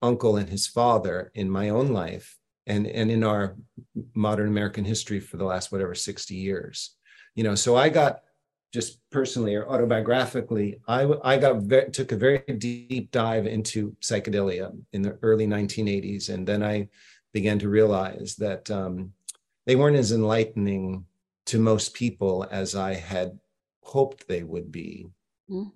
[0.02, 3.56] uncle and his father in my own life and and in our
[4.14, 6.96] modern American history for the last whatever 60 years.
[7.34, 8.22] You know, so I got
[8.72, 14.76] just personally or autobiographically, I I got very, took a very deep dive into psychedelia
[14.92, 16.88] in the early 1980s, and then I
[17.32, 19.12] began to realize that um,
[19.66, 21.06] they weren't as enlightening
[21.46, 23.38] to most people as I had
[23.88, 25.06] hoped they would be,
[25.50, 25.70] mm.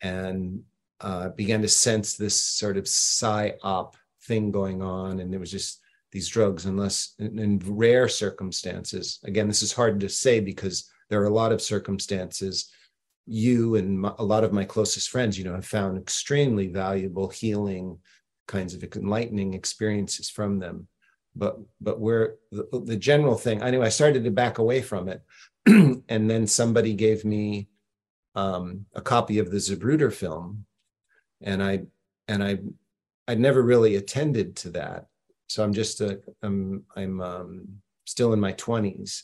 [0.00, 0.62] and
[1.00, 5.80] uh, began to sense this sort of psy-op thing going on, and there was just
[6.12, 9.18] these drugs, unless in, in rare circumstances.
[9.24, 12.70] Again, this is hard to say because there are a lot of circumstances
[13.26, 17.28] you and my, a lot of my closest friends, you know, have found extremely valuable
[17.28, 17.98] healing
[18.48, 20.88] kinds of enlightening experiences from them.
[21.34, 25.08] But but where the, the general thing, I knew I started to back away from
[25.08, 25.22] it
[25.66, 27.68] and then somebody gave me
[28.34, 30.64] um, a copy of the Zapruder film,
[31.40, 31.82] and I
[32.28, 32.58] and I
[33.28, 35.06] I'd never really attended to that.
[35.48, 37.68] So I'm just a I'm I'm um,
[38.06, 39.22] still in my 20s,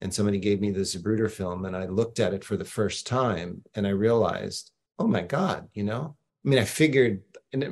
[0.00, 3.06] and somebody gave me the Zapruder film, and I looked at it for the first
[3.06, 6.16] time, and I realized, oh my God, you know.
[6.44, 7.22] I mean, I figured,
[7.52, 7.62] and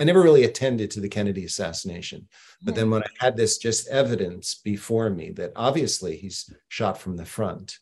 [0.00, 2.28] I never really attended to the Kennedy assassination.
[2.62, 2.92] But then hmm.
[2.92, 7.78] when I had this just evidence before me that obviously he's shot from the front,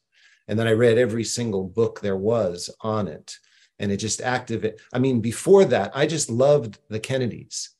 [0.49, 3.37] and then I read every single book there was on it,
[3.79, 4.81] and it just activated.
[4.93, 7.71] I mean, before that, I just loved the Kennedys.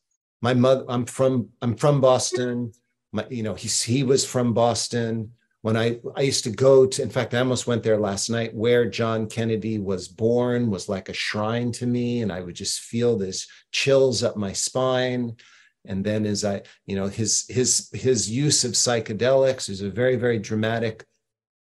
[0.43, 2.73] My mother, I'm from, I'm from Boston.
[3.13, 5.33] My, you know, he's he was from Boston
[5.67, 8.55] when I, I used to go to, in fact, I almost went there last night,
[8.55, 12.23] where John Kennedy was born was like a shrine to me.
[12.23, 15.35] And I would just feel this chills up my spine.
[15.85, 20.15] And then as I, you know, his his his use of psychedelics is a very,
[20.15, 21.05] very dramatic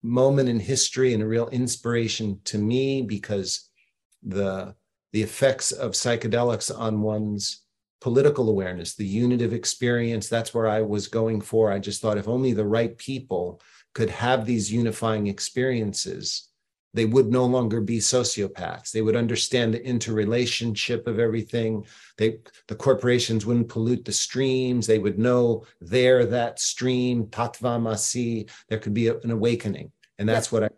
[0.03, 3.71] moment in history and a real inspiration to me because
[4.21, 4.75] the
[5.13, 7.63] the effects of psychedelics on one's
[8.01, 11.71] political awareness, the unitive experience, that's where I was going for.
[11.71, 13.61] I just thought if only the right people
[13.95, 16.49] could have these unifying experiences,
[16.93, 18.91] they would no longer be sociopaths.
[18.91, 21.85] They would understand the interrelationship of everything.
[22.17, 24.85] They, the corporations wouldn't pollute the streams.
[24.85, 29.91] They would know there, that stream, tat tvam asi, there could be a, an awakening.
[30.19, 30.69] And that's what I,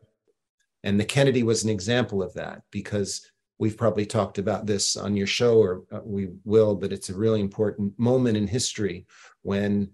[0.84, 5.16] and the Kennedy was an example of that because we've probably talked about this on
[5.16, 9.06] your show, or uh, we will, but it's a really important moment in history
[9.42, 9.92] when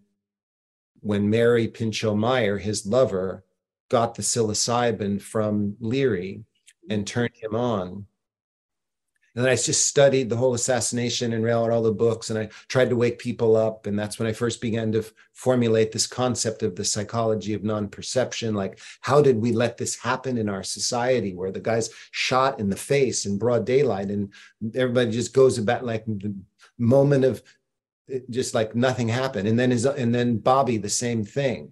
[1.04, 3.44] when Mary Pinchot Meyer, his lover,
[3.90, 6.44] got the psilocybin from Leary
[6.90, 8.06] and turned him on
[9.36, 12.90] and I just studied the whole assassination and read all the books, and I tried
[12.90, 13.88] to wake people up.
[13.88, 18.54] And that's when I first began to formulate this concept of the psychology of non-perception.
[18.54, 22.70] Like, how did we let this happen in our society, where the guy's shot in
[22.70, 24.32] the face in broad daylight, and
[24.76, 26.36] everybody just goes about like the
[26.78, 27.42] moment of
[28.30, 29.48] just like nothing happened.
[29.48, 31.72] And then his and then Bobby the same thing,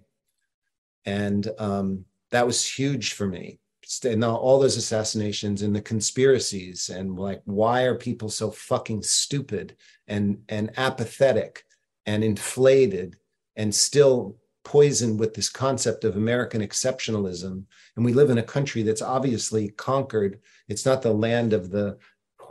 [1.04, 3.58] and um, that was huge for me
[4.04, 9.76] and all those assassinations and the conspiracies and like why are people so fucking stupid
[10.06, 11.64] and and apathetic
[12.06, 13.16] and inflated
[13.56, 17.64] and still poisoned with this concept of American exceptionalism.
[17.96, 20.38] And we live in a country that's obviously conquered.
[20.68, 21.98] It's not the land of the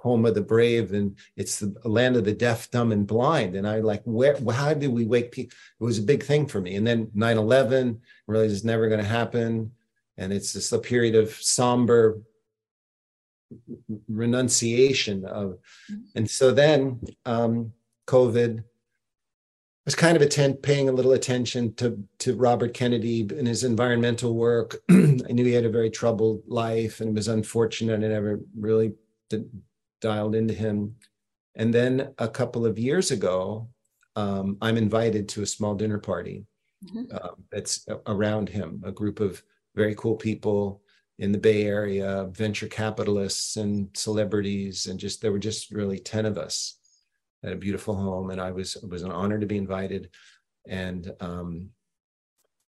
[0.01, 3.55] home of the brave and it's the land of the deaf, dumb, and blind.
[3.55, 5.55] And I like, where, how did we wake people?
[5.79, 6.75] It was a big thing for me.
[6.75, 9.71] And then 9 11 really is never going to happen
[10.17, 12.21] and it's just a period of somber
[14.07, 15.57] renunciation of
[15.91, 15.97] mm-hmm.
[16.15, 17.71] and so then um,
[18.07, 18.63] covid
[19.85, 24.77] was kind of paying a little attention to to robert kennedy and his environmental work
[24.91, 28.93] i knew he had a very troubled life and it was unfortunate i never really
[29.29, 29.49] did,
[30.01, 30.95] dialed into him
[31.55, 33.69] and then a couple of years ago
[34.15, 36.45] um, i'm invited to a small dinner party
[36.85, 37.03] mm-hmm.
[37.15, 39.41] uh, that's around him a group of
[39.75, 40.81] very cool people
[41.21, 46.25] in the Bay Area, venture capitalists and celebrities, and just there were just really 10
[46.25, 46.79] of us
[47.43, 48.31] at a beautiful home.
[48.31, 50.09] And I was it was an honor to be invited.
[50.67, 51.69] And um,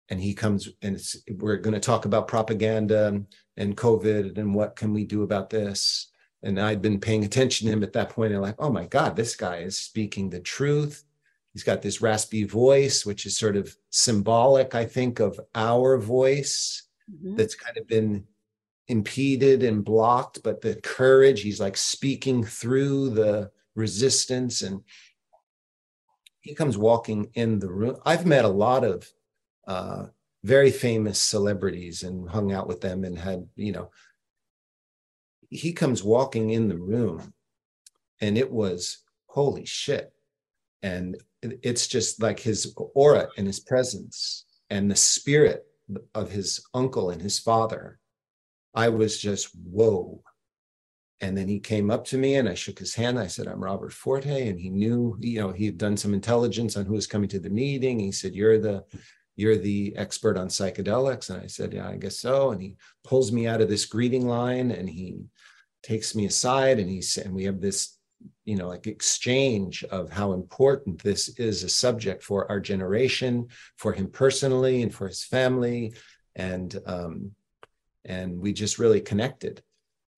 [0.10, 1.02] and he comes and
[1.40, 3.20] we're going to talk about propaganda
[3.58, 6.12] and COVID and what can we do about this.
[6.44, 8.34] And I'd been paying attention to him at that point.
[8.34, 11.04] And like, oh my God, this guy is speaking the truth.
[11.54, 16.88] He's got this raspy voice, which is sort of symbolic, I think, of our voice
[17.10, 17.36] mm-hmm.
[17.36, 18.26] that's kind of been
[18.88, 24.82] impeded and blocked, but the courage, he's like speaking through the resistance and
[26.42, 27.98] he comes walking in the room.
[28.06, 29.10] I've met a lot of
[29.68, 30.08] uh,
[30.44, 33.90] very famous celebrities and hung out with them and had, you know,
[35.50, 37.34] he comes walking in the room
[38.22, 40.12] and it was holy shit.
[40.82, 45.66] And it's just like his aura and his presence and the spirit
[46.14, 48.00] of his uncle and his father,
[48.74, 50.22] I was just, whoa.
[51.22, 53.18] And then he came up to me and I shook his hand.
[53.18, 54.50] I said, I'm Robert Forte.
[54.50, 57.40] And he knew, you know, he had done some intelligence on who was coming to
[57.40, 58.00] the meeting.
[58.00, 58.84] He said, You're the
[59.38, 61.30] you're the expert on psychedelics.
[61.30, 62.52] And I said, Yeah, I guess so.
[62.52, 65.20] And he pulls me out of this greeting line and he
[65.86, 68.00] takes me aside and he and we have this
[68.44, 73.94] you know like exchange of how important this is a subject for our generation for
[73.94, 75.94] him personally and for his family.
[76.36, 77.32] And um
[78.04, 79.62] and we just really connected.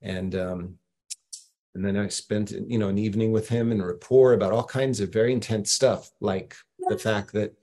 [0.01, 0.78] And um
[1.78, 4.63] and then i spent you know an evening with him and a rapport about all
[4.63, 6.55] kinds of very intense stuff like
[6.89, 7.53] the fact that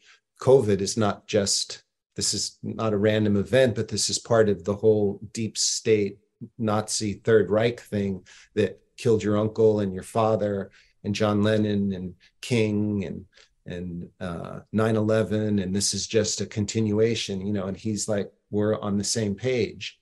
[0.41, 1.83] covid is not just
[2.15, 6.19] this is not a random event but this is part of the whole deep state
[6.59, 10.71] nazi third reich thing that killed your uncle and your father
[11.05, 13.25] and John Lennon and King and
[13.67, 17.67] and uh, 9/11 and this is just a continuation, you know.
[17.67, 19.99] And he's like, we're on the same page.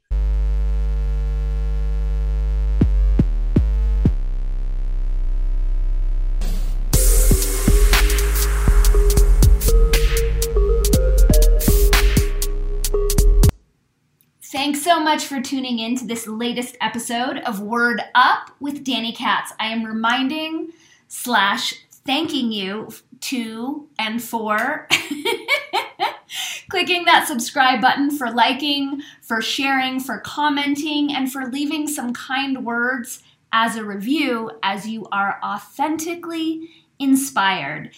[14.63, 19.11] Thanks so much for tuning in to this latest episode of Word Up with Danny
[19.11, 19.53] Katz.
[19.59, 20.71] I am reminding
[21.09, 21.75] slash
[22.07, 22.91] thanking you
[23.23, 24.87] to and for
[26.71, 32.65] clicking that subscribe button, for liking, for sharing, for commenting, and for leaving some kind
[32.65, 33.21] words
[33.53, 37.91] as a review as you are authentically inspired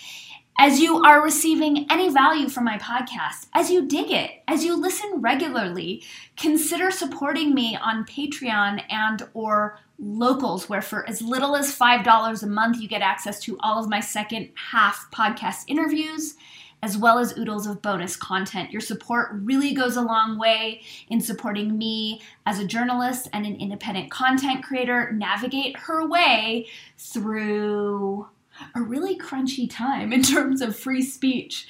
[0.59, 4.81] as you are receiving any value from my podcast, as you dig it, as you
[4.81, 6.03] listen regularly,
[6.37, 12.47] consider supporting me on Patreon and or locals where for as little as $5 a
[12.47, 16.35] month you get access to all of my second half podcast interviews
[16.83, 18.71] as well as oodles of bonus content.
[18.71, 23.57] Your support really goes a long way in supporting me as a journalist and an
[23.57, 26.67] independent content creator navigate her way
[26.99, 28.29] through
[28.75, 31.67] a really crunchy time in terms of free speech.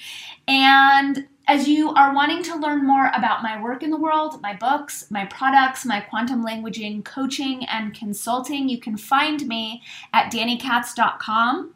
[0.47, 4.55] And as you are wanting to learn more about my work in the world, my
[4.55, 9.83] books, my products, my quantum languaging coaching and consulting, you can find me
[10.13, 11.73] at dannykatz.com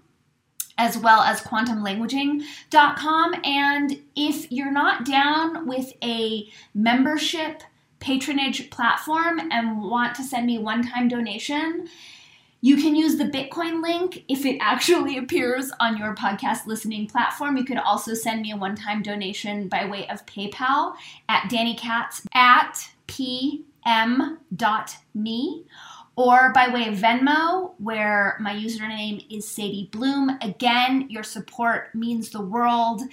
[0.78, 3.36] as well as quantumlanguaging.com.
[3.44, 7.62] And if you're not down with a membership
[8.00, 11.90] patronage platform and want to send me one time donation,
[12.62, 17.58] you can use the Bitcoin link if it actually appears on your podcast listening platform.
[17.58, 20.94] You could also send me a one time donation by way of PayPal
[21.28, 23.66] at dannykatz at pm.me
[26.16, 30.38] or by way of Venmo, where my username is Sadie Bloom.
[30.42, 33.04] Again, your support means the world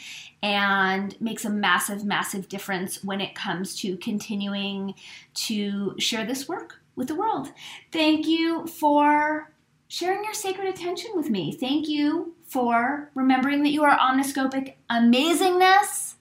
[0.42, 4.94] and makes a massive, massive difference when it comes to continuing
[5.34, 7.53] to share this work with the world.
[7.92, 9.53] Thank you for
[9.88, 11.53] sharing your sacred attention with me.
[11.53, 16.14] Thank you for remembering that you are omniscopic amazingness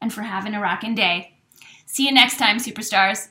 [0.00, 1.38] and for having a rockin' day.
[1.86, 3.28] See you next time, superstars.